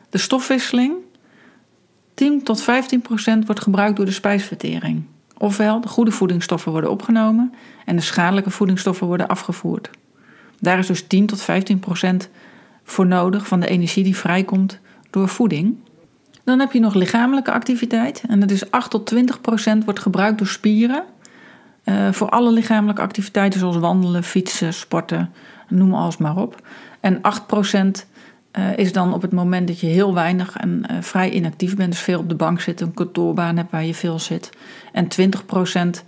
De 0.10 0.18
stofwisseling, 0.18 0.94
10 2.14 2.44
tot 2.44 2.62
15 2.62 3.02
procent 3.02 3.46
wordt 3.46 3.62
gebruikt 3.62 3.96
door 3.96 4.06
de 4.06 4.12
spijsvertering. 4.12 5.04
Ofwel, 5.38 5.82
de 5.82 5.88
goede 5.88 6.12
voedingsstoffen 6.12 6.72
worden 6.72 6.92
opgenomen 6.92 7.54
en 7.86 7.96
de 7.96 8.02
schadelijke 8.02 8.50
voedingsstoffen 8.50 9.08
worden 9.08 9.28
afgevoerd. 9.28 9.90
Daar 10.60 10.80
is 10.80 10.88
dus 10.88 11.08
10 11.08 11.26
tot 11.26 11.42
15 11.42 11.80
procent 11.80 12.30
voor 12.84 13.08
nodig 13.08 13.48
van 13.48 13.60
de 13.60 13.68
energie 13.68 14.04
die 14.04 14.18
vrijkomt 14.18 14.80
door 15.10 15.28
voeding. 15.28 15.76
Dan 16.44 16.60
heb 16.60 16.72
je 16.72 16.80
nog 16.80 16.94
lichamelijke 16.94 17.52
activiteit. 17.52 18.24
En 18.28 18.40
dat 18.40 18.52
is 18.52 18.72
8 18.72 18.92
tot 18.92 19.06
20 19.06 19.42
procent 19.42 19.84
wordt 19.84 20.00
gebruikt 20.00 20.38
door 20.38 20.48
spieren. 20.48 21.04
Uh, 21.86 22.12
voor 22.12 22.30
alle 22.30 22.52
lichamelijke 22.52 23.02
activiteiten 23.02 23.60
zoals 23.60 23.78
wandelen, 23.78 24.24
fietsen, 24.24 24.74
sporten, 24.74 25.34
noem 25.68 25.94
alles 25.94 26.18
maar 26.18 26.38
op. 26.38 26.68
En 27.00 27.22
8 27.22 27.48
procent 27.48 28.08
uh, 28.60 28.78
is 28.78 28.94
dan 28.94 29.14
op 29.14 29.22
het 29.22 29.32
moment 29.32 29.68
dat 29.68 29.80
je 29.80 29.88
heel 29.88 30.14
weinig 30.14 30.58
en 30.58 30.84
uh, 30.92 30.98
vrij 31.02 31.30
inactief 31.30 31.76
bent, 31.76 31.92
dus 31.92 32.02
veel 32.02 32.20
op 32.20 32.30
de 32.30 32.36
bank 32.36 32.62
zit, 32.62 32.82
een 32.82 32.94
kantoorbaan 32.94 33.58
hebt 33.58 33.72
waar 33.72 33.84
je 33.84 33.94
veel 33.94 34.20
zit. 34.20 34.50
En 34.92 35.08
20 35.08 35.46
procent 35.46 36.04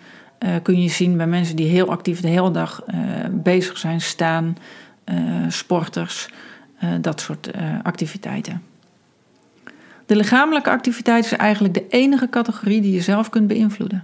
kun 0.64 0.82
je 0.82 0.90
zien 0.90 1.18
bij 1.18 1.28
mensen 1.28 1.56
die 1.56 1.68
heel 1.68 1.90
actief 1.90 2.22
de 2.22 2.28
hele 2.28 2.52
dag 2.52 2.84
bezig 3.32 3.78
zijn, 3.78 4.02
staan, 4.02 4.58
sporters, 5.48 6.30
dat 7.02 7.22
soort 7.22 7.52
activiteiten. 7.84 8.62
De 10.06 10.16
lichamelijke 10.16 10.70
activiteit 10.70 11.26
is 11.26 11.32
eigenlijk 11.32 11.74
de 11.74 11.88
enige 11.90 12.30
categorie 12.30 12.82
die 12.82 12.94
je 12.94 13.02
zelf 13.02 13.30
kunt 13.30 13.48
beïnvloeden. 13.48 14.04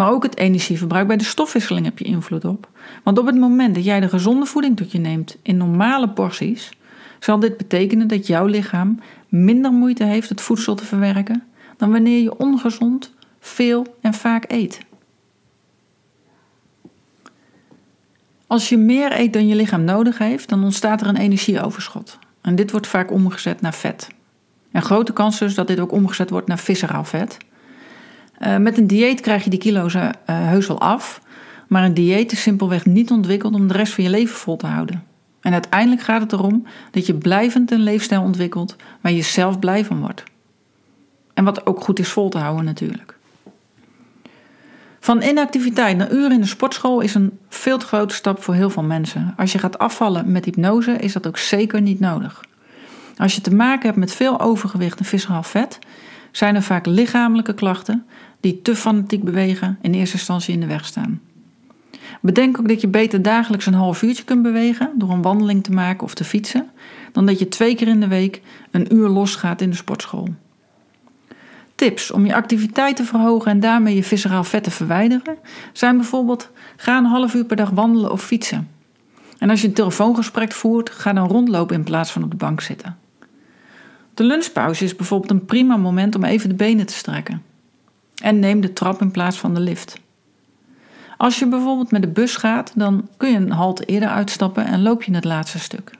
Maar 0.00 0.10
ook 0.10 0.22
het 0.22 0.36
energieverbruik 0.36 1.06
bij 1.06 1.16
de 1.16 1.24
stofwisseling 1.24 1.84
heb 1.84 1.98
je 1.98 2.04
invloed 2.04 2.44
op. 2.44 2.68
Want 3.04 3.18
op 3.18 3.26
het 3.26 3.38
moment 3.38 3.74
dat 3.74 3.84
jij 3.84 4.00
de 4.00 4.08
gezonde 4.08 4.46
voeding 4.46 4.76
tot 4.76 4.92
je 4.92 4.98
neemt 4.98 5.36
in 5.42 5.56
normale 5.56 6.08
porties, 6.08 6.70
zal 7.18 7.38
dit 7.38 7.56
betekenen 7.56 8.08
dat 8.08 8.26
jouw 8.26 8.46
lichaam 8.46 9.00
minder 9.28 9.72
moeite 9.72 10.04
heeft 10.04 10.28
het 10.28 10.40
voedsel 10.40 10.74
te 10.74 10.84
verwerken 10.84 11.42
dan 11.76 11.90
wanneer 11.90 12.22
je 12.22 12.36
ongezond, 12.36 13.14
veel 13.40 13.96
en 14.00 14.14
vaak 14.14 14.44
eet. 14.48 14.80
Als 18.46 18.68
je 18.68 18.76
meer 18.76 19.18
eet 19.18 19.32
dan 19.32 19.48
je 19.48 19.54
lichaam 19.54 19.84
nodig 19.84 20.18
heeft, 20.18 20.48
dan 20.48 20.64
ontstaat 20.64 21.00
er 21.00 21.06
een 21.06 21.16
energieoverschot. 21.16 22.18
En 22.40 22.54
dit 22.54 22.70
wordt 22.70 22.86
vaak 22.86 23.10
omgezet 23.10 23.60
naar 23.60 23.74
vet. 23.74 24.08
Een 24.72 24.82
grote 24.82 25.12
kans 25.12 25.38
dus 25.38 25.54
dat 25.54 25.66
dit 25.66 25.80
ook 25.80 25.92
omgezet 25.92 26.30
wordt 26.30 26.48
naar 26.48 26.58
visceraal 26.58 27.04
vet. 27.04 27.38
Uh, 28.40 28.56
met 28.56 28.78
een 28.78 28.86
dieet 28.86 29.20
krijg 29.20 29.44
je 29.44 29.50
die 29.50 29.58
kilo's 29.58 29.94
uh, 29.94 30.10
heus 30.24 30.66
wel 30.66 30.80
af, 30.80 31.20
maar 31.68 31.84
een 31.84 31.94
dieet 31.94 32.32
is 32.32 32.42
simpelweg 32.42 32.86
niet 32.86 33.10
ontwikkeld 33.10 33.54
om 33.54 33.68
de 33.68 33.74
rest 33.74 33.92
van 33.92 34.04
je 34.04 34.10
leven 34.10 34.36
vol 34.36 34.56
te 34.56 34.66
houden. 34.66 35.04
En 35.40 35.52
uiteindelijk 35.52 36.02
gaat 36.02 36.20
het 36.20 36.32
erom 36.32 36.66
dat 36.90 37.06
je 37.06 37.14
blijvend 37.14 37.70
een 37.70 37.82
leefstijl 37.82 38.22
ontwikkelt 38.22 38.76
waar 39.00 39.12
je 39.12 39.22
zelf 39.22 39.58
blij 39.58 39.84
van 39.84 40.00
wordt. 40.00 40.22
En 41.34 41.44
wat 41.44 41.66
ook 41.66 41.80
goed 41.80 41.98
is 41.98 42.08
vol 42.08 42.28
te 42.28 42.38
houden 42.38 42.64
natuurlijk. 42.64 43.18
Van 45.00 45.22
inactiviteit 45.22 45.96
naar 45.96 46.12
uren 46.12 46.32
in 46.32 46.40
de 46.40 46.46
sportschool 46.46 47.00
is 47.00 47.14
een 47.14 47.38
veel 47.48 47.78
te 47.78 47.86
grote 47.86 48.14
stap 48.14 48.42
voor 48.42 48.54
heel 48.54 48.70
veel 48.70 48.82
mensen. 48.82 49.34
Als 49.36 49.52
je 49.52 49.58
gaat 49.58 49.78
afvallen 49.78 50.32
met 50.32 50.44
hypnose 50.44 50.92
is 50.92 51.12
dat 51.12 51.26
ook 51.26 51.38
zeker 51.38 51.80
niet 51.80 52.00
nodig. 52.00 52.44
Als 53.16 53.34
je 53.34 53.40
te 53.40 53.54
maken 53.54 53.86
hebt 53.86 53.98
met 53.98 54.12
veel 54.12 54.40
overgewicht 54.40 54.98
en 54.98 55.04
visceraal 55.04 55.42
vet, 55.42 55.78
zijn 56.30 56.54
er 56.54 56.62
vaak 56.62 56.86
lichamelijke 56.86 57.54
klachten 57.54 58.06
die 58.40 58.62
te 58.62 58.76
fanatiek 58.76 59.24
bewegen 59.24 59.78
in 59.82 59.94
eerste 59.94 60.16
instantie 60.16 60.54
in 60.54 60.60
de 60.60 60.66
weg 60.66 60.84
staan. 60.84 61.20
Bedenk 62.20 62.58
ook 62.58 62.68
dat 62.68 62.80
je 62.80 62.88
beter 62.88 63.22
dagelijks 63.22 63.66
een 63.66 63.74
half 63.74 64.02
uurtje 64.02 64.24
kunt 64.24 64.42
bewegen 64.42 64.90
door 64.94 65.10
een 65.10 65.22
wandeling 65.22 65.64
te 65.64 65.72
maken 65.72 66.04
of 66.04 66.14
te 66.14 66.24
fietsen, 66.24 66.70
dan 67.12 67.26
dat 67.26 67.38
je 67.38 67.48
twee 67.48 67.74
keer 67.74 67.88
in 67.88 68.00
de 68.00 68.08
week 68.08 68.42
een 68.70 68.94
uur 68.94 69.08
losgaat 69.08 69.60
in 69.60 69.70
de 69.70 69.76
sportschool. 69.76 70.28
Tips 71.74 72.10
om 72.10 72.26
je 72.26 72.34
activiteit 72.34 72.96
te 72.96 73.04
verhogen 73.04 73.50
en 73.50 73.60
daarmee 73.60 73.94
je 73.94 74.04
visceraal 74.04 74.44
vet 74.44 74.64
te 74.64 74.70
verwijderen 74.70 75.36
zijn 75.72 75.96
bijvoorbeeld: 75.96 76.50
ga 76.76 76.98
een 76.98 77.04
half 77.04 77.34
uur 77.34 77.44
per 77.44 77.56
dag 77.56 77.70
wandelen 77.70 78.12
of 78.12 78.24
fietsen. 78.24 78.68
En 79.38 79.50
als 79.50 79.60
je 79.60 79.66
een 79.66 79.74
telefoongesprek 79.74 80.52
voert, 80.52 80.90
ga 80.90 81.12
dan 81.12 81.28
rondlopen 81.28 81.76
in 81.76 81.84
plaats 81.84 82.10
van 82.10 82.22
op 82.24 82.30
de 82.30 82.36
bank 82.36 82.60
zitten. 82.60 82.98
De 84.14 84.24
lunchpauze 84.24 84.84
is 84.84 84.96
bijvoorbeeld 84.96 85.30
een 85.30 85.44
prima 85.44 85.76
moment 85.76 86.14
om 86.14 86.24
even 86.24 86.48
de 86.48 86.54
benen 86.54 86.86
te 86.86 86.92
strekken. 86.92 87.42
En 88.20 88.38
neem 88.38 88.60
de 88.60 88.72
trap 88.72 89.00
in 89.00 89.10
plaats 89.10 89.38
van 89.38 89.54
de 89.54 89.60
lift. 89.60 90.00
Als 91.16 91.38
je 91.38 91.46
bijvoorbeeld 91.46 91.90
met 91.90 92.02
de 92.02 92.08
bus 92.08 92.36
gaat, 92.36 92.72
dan 92.74 93.08
kun 93.16 93.30
je 93.30 93.36
een 93.36 93.50
halte 93.50 93.84
eerder 93.84 94.08
uitstappen 94.08 94.64
en 94.64 94.82
loop 94.82 95.02
je 95.02 95.14
het 95.14 95.24
laatste 95.24 95.58
stuk. 95.58 95.90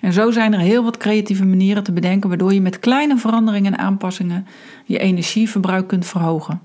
En 0.00 0.12
zo 0.12 0.30
zijn 0.30 0.52
er 0.52 0.60
heel 0.60 0.84
wat 0.84 0.96
creatieve 0.96 1.44
manieren 1.44 1.82
te 1.82 1.92
bedenken 1.92 2.28
waardoor 2.28 2.54
je 2.54 2.60
met 2.60 2.78
kleine 2.78 3.16
veranderingen 3.16 3.72
en 3.72 3.78
aanpassingen 3.78 4.46
je 4.84 4.98
energieverbruik 4.98 5.86
kunt 5.86 6.06
verhogen. 6.06 6.60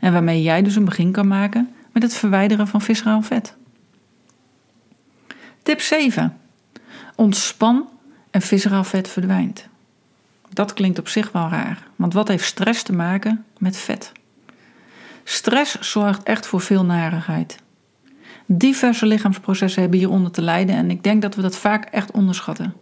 En 0.00 0.12
waarmee 0.12 0.42
jij 0.42 0.62
dus 0.62 0.76
een 0.76 0.84
begin 0.84 1.12
kan 1.12 1.28
maken 1.28 1.70
met 1.92 2.02
het 2.02 2.14
verwijderen 2.14 2.68
van 2.68 2.80
visceraal 2.80 3.22
vet. 3.22 3.54
Tip 5.62 5.80
7. 5.80 6.36
Ontspan 7.16 7.88
en 8.30 8.42
visceraal 8.42 8.84
vet 8.84 9.08
verdwijnt. 9.08 9.68
Dat 10.52 10.72
klinkt 10.72 10.98
op 10.98 11.08
zich 11.08 11.32
wel 11.32 11.48
raar, 11.48 11.86
want 11.96 12.14
wat 12.14 12.28
heeft 12.28 12.44
stress 12.44 12.82
te 12.82 12.92
maken 12.92 13.44
met 13.58 13.76
vet? 13.76 14.12
Stress 15.24 15.80
zorgt 15.80 16.22
echt 16.22 16.46
voor 16.46 16.60
veel 16.60 16.84
narigheid. 16.84 17.58
Diverse 18.46 19.06
lichaamsprocessen 19.06 19.80
hebben 19.80 19.98
hieronder 19.98 20.30
te 20.30 20.42
lijden 20.42 20.74
en 20.74 20.90
ik 20.90 21.02
denk 21.02 21.22
dat 21.22 21.34
we 21.34 21.42
dat 21.42 21.56
vaak 21.56 21.84
echt 21.84 22.10
onderschatten. 22.10 22.74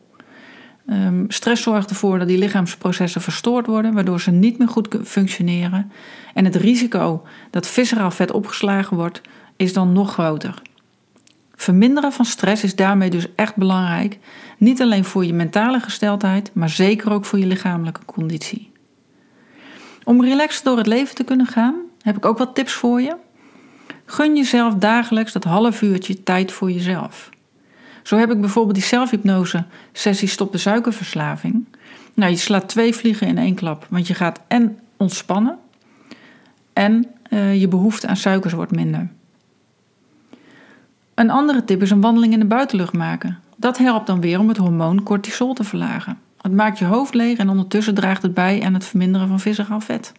Um, 0.91 1.25
stress 1.29 1.63
zorgt 1.63 1.91
ervoor 1.91 2.19
dat 2.19 2.29
die 2.29 2.39
lichaamsprocessen 2.39 3.21
verstoord 3.21 3.67
worden, 3.67 3.95
waardoor 3.95 4.21
ze 4.21 4.31
niet 4.31 4.59
meer 4.59 4.69
goed 4.69 4.89
functioneren. 5.05 5.93
En 6.35 6.45
het 6.45 6.57
risico 6.57 7.27
dat 7.51 7.67
visceraal 7.67 8.11
vet 8.11 8.31
opgeslagen 8.31 8.97
wordt, 8.97 9.21
is 9.57 9.73
dan 9.73 9.93
nog 9.93 10.13
groter. 10.13 10.63
Verminderen 11.61 12.13
van 12.13 12.25
stress 12.25 12.65
is 12.65 12.77
daarmee 12.77 13.11
dus 13.11 13.35
echt 13.35 13.57
belangrijk, 13.57 14.19
niet 14.59 14.81
alleen 14.83 15.05
voor 15.05 15.25
je 15.25 15.33
mentale 15.33 15.81
gesteldheid, 15.81 16.51
maar 16.55 16.69
zeker 16.69 17.13
ook 17.13 17.25
voor 17.25 17.39
je 17.39 17.47
lichamelijke 17.47 18.05
conditie. 18.05 18.73
Om 20.05 20.25
relaxed 20.25 20.65
door 20.65 20.77
het 20.77 20.87
leven 20.87 21.15
te 21.15 21.25
kunnen 21.25 21.47
gaan, 21.47 21.75
heb 22.03 22.17
ik 22.17 22.25
ook 22.25 22.39
wat 22.39 22.55
tips 22.55 22.73
voor 22.73 23.01
je. 23.01 23.17
Gun 24.05 24.37
jezelf 24.37 24.75
dagelijks 24.75 25.33
dat 25.33 25.45
half 25.45 25.83
uurtje 25.83 26.23
tijd 26.23 26.53
voor 26.53 26.71
jezelf. 26.71 27.31
Zo 28.03 28.17
heb 28.17 28.31
ik 28.31 28.41
bijvoorbeeld 28.41 28.77
die 28.77 28.85
zelfhypnose 28.85 29.65
sessie 29.93 30.29
Stop 30.29 30.53
de 30.53 30.59
suikerverslaving. 30.59 31.65
Nou, 32.15 32.31
je 32.31 32.37
slaat 32.37 32.69
twee 32.69 32.95
vliegen 32.95 33.27
in 33.27 33.39
één 33.39 33.55
klap, 33.55 33.87
want 33.91 34.07
je 34.07 34.15
gaat 34.15 34.41
en 34.49 34.79
ontspannen 34.97 35.59
en 36.73 37.07
uh, 37.31 37.61
je 37.61 37.69
behoefte 37.69 38.07
aan 38.07 38.17
suikers 38.17 38.53
wordt 38.53 38.73
minder. 38.73 39.11
Een 41.21 41.31
andere 41.31 41.65
tip 41.65 41.83
is 41.83 41.91
een 41.91 42.01
wandeling 42.01 42.33
in 42.33 42.39
de 42.39 42.47
buitenlucht 42.47 42.93
maken. 42.93 43.39
Dat 43.57 43.79
helpt 43.79 44.07
dan 44.07 44.21
weer 44.21 44.39
om 44.39 44.49
het 44.49 44.57
hormoon 44.57 45.03
cortisol 45.03 45.55
te 45.55 45.65
verlagen. 45.65 46.19
Het 46.41 46.53
maakt 46.53 46.79
je 46.79 46.85
hoofd 46.85 47.15
leeg 47.15 47.39
en 47.39 47.49
ondertussen 47.49 47.95
draagt 47.95 48.23
het 48.23 48.35
bij 48.35 48.63
aan 48.63 48.75
het 48.75 48.85
verminderen 48.85 49.29
van 49.29 49.41
visceraal 49.41 49.81
vet. 49.81 50.13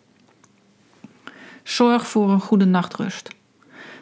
Zorg 1.63 2.07
voor 2.07 2.29
een 2.29 2.39
goede 2.39 2.65
nachtrust. 2.65 3.29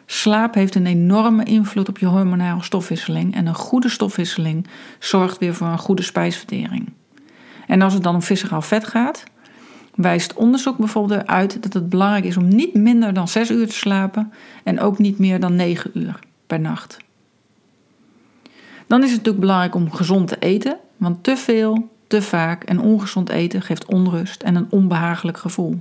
Slaap 0.06 0.54
heeft 0.54 0.74
een 0.74 0.86
enorme 0.86 1.44
invloed 1.44 1.88
op 1.88 1.98
je 1.98 2.06
hormonale 2.06 2.62
stofwisseling 2.62 3.34
en 3.34 3.46
een 3.46 3.54
goede 3.54 3.88
stofwisseling 3.88 4.66
zorgt 4.98 5.38
weer 5.38 5.54
voor 5.54 5.66
een 5.66 5.78
goede 5.78 6.02
spijsvertering. 6.02 6.92
En 7.66 7.82
als 7.82 7.94
het 7.94 8.02
dan 8.02 8.14
om 8.14 8.22
visceraal 8.22 8.62
vet 8.62 8.86
gaat, 8.86 9.24
wijst 9.94 10.34
onderzoek 10.34 10.76
bijvoorbeeld 10.76 11.26
uit 11.26 11.62
dat 11.62 11.72
het 11.72 11.88
belangrijk 11.88 12.24
is 12.24 12.36
om 12.36 12.48
niet 12.48 12.74
minder 12.74 13.12
dan 13.12 13.28
6 13.28 13.50
uur 13.50 13.66
te 13.66 13.74
slapen 13.74 14.32
en 14.64 14.80
ook 14.80 14.98
niet 14.98 15.18
meer 15.18 15.40
dan 15.40 15.56
9 15.56 15.90
uur 15.94 16.18
per 16.50 16.60
nacht. 16.60 16.96
Dan 18.86 19.02
is 19.02 19.08
het 19.08 19.16
natuurlijk 19.16 19.40
belangrijk 19.40 19.74
om 19.74 19.92
gezond 19.92 20.28
te 20.28 20.38
eten, 20.38 20.78
want 20.96 21.24
te 21.24 21.36
veel, 21.36 21.88
te 22.06 22.22
vaak 22.22 22.64
en 22.64 22.80
ongezond 22.80 23.28
eten 23.28 23.62
geeft 23.62 23.84
onrust 23.84 24.42
en 24.42 24.54
een 24.54 24.66
onbehagelijk 24.70 25.38
gevoel. 25.38 25.80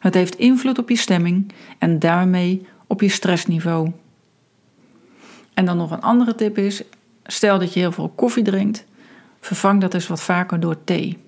Het 0.00 0.14
heeft 0.14 0.34
invloed 0.34 0.78
op 0.78 0.88
je 0.88 0.96
stemming 0.96 1.52
en 1.78 1.98
daarmee 1.98 2.66
op 2.86 3.00
je 3.00 3.08
stressniveau. 3.08 3.92
En 5.54 5.64
dan 5.64 5.76
nog 5.76 5.90
een 5.90 6.00
andere 6.00 6.34
tip 6.34 6.58
is: 6.58 6.82
stel 7.24 7.58
dat 7.58 7.72
je 7.72 7.80
heel 7.80 7.92
veel 7.92 8.08
koffie 8.08 8.44
drinkt, 8.44 8.84
vervang 9.40 9.80
dat 9.80 9.94
eens 9.94 10.06
wat 10.06 10.22
vaker 10.22 10.60
door 10.60 10.84
thee. 10.84 11.18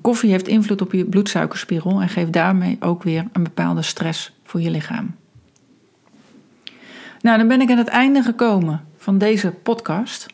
Koffie 0.00 0.30
heeft 0.30 0.48
invloed 0.48 0.80
op 0.80 0.92
je 0.92 1.04
bloedsuikerspiegel 1.04 2.00
en 2.00 2.08
geeft 2.08 2.32
daarmee 2.32 2.76
ook 2.80 3.02
weer 3.02 3.24
een 3.32 3.42
bepaalde 3.42 3.82
stress 3.82 4.32
voor 4.44 4.60
je 4.60 4.70
lichaam. 4.70 5.14
Nou, 7.22 7.38
dan 7.38 7.48
ben 7.48 7.60
ik 7.60 7.70
aan 7.70 7.78
het 7.78 7.88
einde 7.88 8.22
gekomen 8.22 8.84
van 8.96 9.18
deze 9.18 9.50
podcast. 9.50 10.26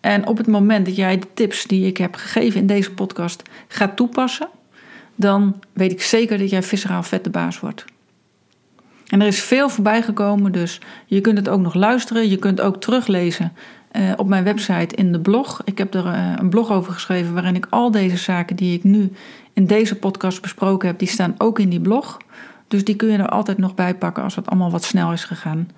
En 0.00 0.26
op 0.26 0.36
het 0.36 0.46
moment 0.46 0.86
dat 0.86 0.96
jij 0.96 1.18
de 1.18 1.26
tips 1.34 1.64
die 1.64 1.86
ik 1.86 1.96
heb 1.96 2.14
gegeven 2.14 2.60
in 2.60 2.66
deze 2.66 2.92
podcast 2.92 3.42
gaat 3.68 3.96
toepassen, 3.96 4.48
dan 5.14 5.60
weet 5.72 5.92
ik 5.92 6.02
zeker 6.02 6.38
dat 6.38 6.50
jij 6.50 6.62
visceraal 6.62 7.02
vet 7.02 7.24
de 7.24 7.30
baas 7.30 7.60
wordt. 7.60 7.84
En 9.06 9.20
er 9.20 9.26
is 9.26 9.42
veel 9.42 9.68
voorbij 9.68 10.02
gekomen, 10.02 10.52
dus 10.52 10.80
je 11.06 11.20
kunt 11.20 11.38
het 11.38 11.48
ook 11.48 11.60
nog 11.60 11.74
luisteren. 11.74 12.28
Je 12.28 12.36
kunt 12.36 12.60
ook 12.60 12.80
teruglezen 12.80 13.52
uh, 13.92 14.12
op 14.16 14.28
mijn 14.28 14.44
website 14.44 14.94
in 14.94 15.12
de 15.12 15.20
blog. 15.20 15.62
Ik 15.64 15.78
heb 15.78 15.94
er 15.94 16.06
uh, 16.06 16.32
een 16.36 16.48
blog 16.48 16.70
over 16.70 16.92
geschreven 16.92 17.34
waarin 17.34 17.54
ik 17.54 17.66
al 17.70 17.90
deze 17.90 18.16
zaken 18.16 18.56
die 18.56 18.76
ik 18.76 18.84
nu 18.84 19.12
in 19.52 19.66
deze 19.66 19.94
podcast 19.94 20.42
besproken 20.42 20.88
heb, 20.88 20.98
die 20.98 21.08
staan 21.08 21.34
ook 21.38 21.58
in 21.58 21.68
die 21.68 21.80
blog. 21.80 22.16
Dus 22.68 22.84
die 22.84 22.96
kun 22.96 23.08
je 23.08 23.18
er 23.18 23.28
altijd 23.28 23.58
nog 23.58 23.74
bij 23.74 23.94
pakken 23.94 24.22
als 24.22 24.36
het 24.36 24.46
allemaal 24.46 24.70
wat 24.70 24.84
snel 24.84 25.12
is 25.12 25.24
gegaan. 25.24 25.68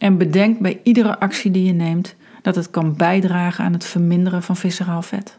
En 0.00 0.18
bedenk 0.18 0.58
bij 0.58 0.80
iedere 0.82 1.18
actie 1.18 1.50
die 1.50 1.64
je 1.64 1.72
neemt 1.72 2.14
dat 2.42 2.54
het 2.54 2.70
kan 2.70 2.96
bijdragen 2.96 3.64
aan 3.64 3.72
het 3.72 3.84
verminderen 3.84 4.42
van 4.42 4.56
visceraal 4.56 5.02
vet. 5.02 5.36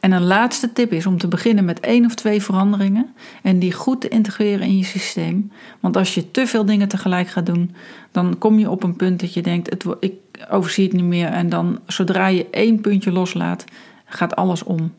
En 0.00 0.12
een 0.12 0.24
laatste 0.24 0.72
tip 0.72 0.92
is 0.92 1.06
om 1.06 1.18
te 1.18 1.28
beginnen 1.28 1.64
met 1.64 1.80
één 1.80 2.04
of 2.04 2.14
twee 2.14 2.42
veranderingen 2.42 3.14
en 3.42 3.58
die 3.58 3.72
goed 3.72 4.00
te 4.00 4.08
integreren 4.08 4.66
in 4.66 4.76
je 4.76 4.84
systeem. 4.84 5.52
Want 5.80 5.96
als 5.96 6.14
je 6.14 6.30
te 6.30 6.46
veel 6.46 6.64
dingen 6.64 6.88
tegelijk 6.88 7.28
gaat 7.28 7.46
doen, 7.46 7.74
dan 8.10 8.38
kom 8.38 8.58
je 8.58 8.70
op 8.70 8.82
een 8.82 8.96
punt 8.96 9.20
dat 9.20 9.34
je 9.34 9.42
denkt: 9.42 9.70
het, 9.70 9.84
ik 10.00 10.12
overzie 10.50 10.84
het 10.84 10.92
niet 10.92 11.04
meer. 11.04 11.28
En 11.28 11.48
dan 11.48 11.78
zodra 11.86 12.26
je 12.26 12.50
één 12.50 12.80
puntje 12.80 13.12
loslaat, 13.12 13.64
gaat 14.04 14.36
alles 14.36 14.62
om. 14.62 14.92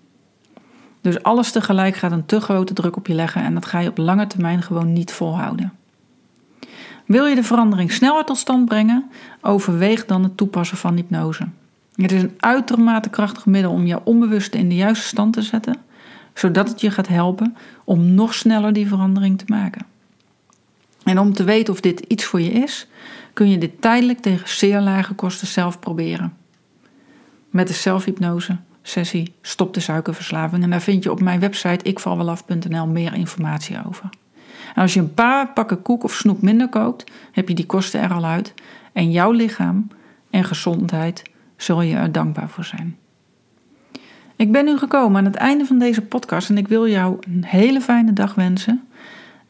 Dus 1.02 1.24
alles 1.24 1.52
tegelijk 1.52 1.96
gaat 1.96 2.12
een 2.12 2.26
te 2.26 2.42
grote 2.42 2.74
druk 2.74 2.96
op 2.96 3.08
je 3.08 3.14
leggen 3.14 3.44
en 3.44 3.54
dat 3.54 3.66
ga 3.66 3.80
je 3.80 3.90
op 3.90 3.98
lange 3.98 4.28
termijn 4.28 4.62
gewoon 4.62 4.94
niet 4.94 5.12
volhouden. 5.12 5.79
Wil 7.06 7.26
je 7.26 7.36
de 7.36 7.44
verandering 7.44 7.92
sneller 7.92 8.26
tot 8.26 8.38
stand 8.38 8.66
brengen, 8.66 9.10
overweeg 9.42 10.06
dan 10.06 10.24
het 10.24 10.38
toepassen 10.38 10.78
van 10.78 10.96
hypnose. 10.96 11.48
Het 11.96 12.12
is 12.12 12.22
een 12.22 12.36
uitermate 12.38 13.10
krachtig 13.10 13.46
middel 13.46 13.72
om 13.72 13.86
je 13.86 14.06
onbewuste 14.06 14.58
in 14.58 14.70
de 14.70 14.76
juiste 14.76 15.08
stand 15.08 15.34
te 15.34 15.42
zetten, 15.42 15.76
zodat 16.34 16.70
het 16.70 16.82
je 16.82 16.92
gaat 16.92 17.08
helpen 17.08 17.56
om 17.84 18.14
nog 18.14 18.34
sneller 18.34 18.74
die 18.74 18.88
verandering 18.88 19.38
te 19.38 19.46
maken. 19.48 19.86
En 21.04 21.20
om 21.20 21.34
te 21.34 21.44
weten 21.44 21.74
of 21.74 21.82
dit 21.82 22.00
iets 22.00 22.26
voor 22.26 22.42
je 22.42 22.52
is, 22.52 22.88
kun 23.34 23.50
je 23.50 23.58
dit 23.58 23.82
tijdelijk 23.82 24.20
tegen 24.20 24.50
zeer 24.50 24.80
lage 24.80 25.14
kosten 25.14 25.48
zelf 25.48 25.80
proberen. 25.80 26.34
Met 27.50 27.68
de 27.68 27.74
zelfhypnose 27.74 28.58
sessie 28.82 29.34
Stop 29.42 29.74
de 29.74 29.80
suikerverslaving. 29.80 30.64
En 30.64 30.70
daar 30.70 30.82
vind 30.82 31.04
je 31.04 31.12
op 31.12 31.22
mijn 31.22 31.40
website 31.40 31.86
ikvalwelaf.nl 31.86 32.88
meer 32.88 33.14
informatie 33.14 33.86
over. 33.88 34.10
En 34.76 34.82
als 34.82 34.94
je 34.94 35.00
een 35.00 35.14
paar 35.14 35.54
pakken 35.54 35.82
koek 35.82 36.04
of 36.04 36.14
snoep 36.14 36.42
minder 36.42 36.70
kookt, 36.70 37.12
heb 37.32 37.48
je 37.48 37.56
die 37.56 37.66
kosten 37.66 38.02
er 38.02 38.14
al 38.14 38.26
uit. 38.26 38.54
En 38.94 39.12
jouw 39.12 39.32
lichaam 39.32 39.88
en 40.30 40.44
gezondheid 40.44 41.24
zul 41.56 41.82
je 41.82 41.96
er 41.96 42.12
dankbaar 42.12 42.50
voor 42.50 42.64
zijn. 42.64 42.98
Ik 44.36 44.52
ben 44.52 44.66
nu 44.66 44.78
gekomen 44.78 45.18
aan 45.18 45.26
het 45.26 45.36
einde 45.36 45.66
van 45.66 45.80
deze 45.80 46.02
podcast 46.02 46.50
en 46.50 46.58
ik 46.58 46.68
wil 46.68 46.88
jou 46.88 47.18
een 47.20 47.44
hele 47.46 47.82
fijne 47.82 48.14
dag 48.14 48.36
wensen. 48.36 48.88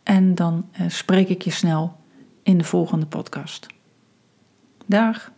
En 0.03 0.35
dan 0.35 0.65
eh, 0.71 0.81
spreek 0.87 1.29
ik 1.29 1.41
je 1.41 1.51
snel 1.51 1.97
in 2.43 2.57
de 2.57 2.63
volgende 2.63 3.05
podcast. 3.05 3.67
Dag. 4.85 5.31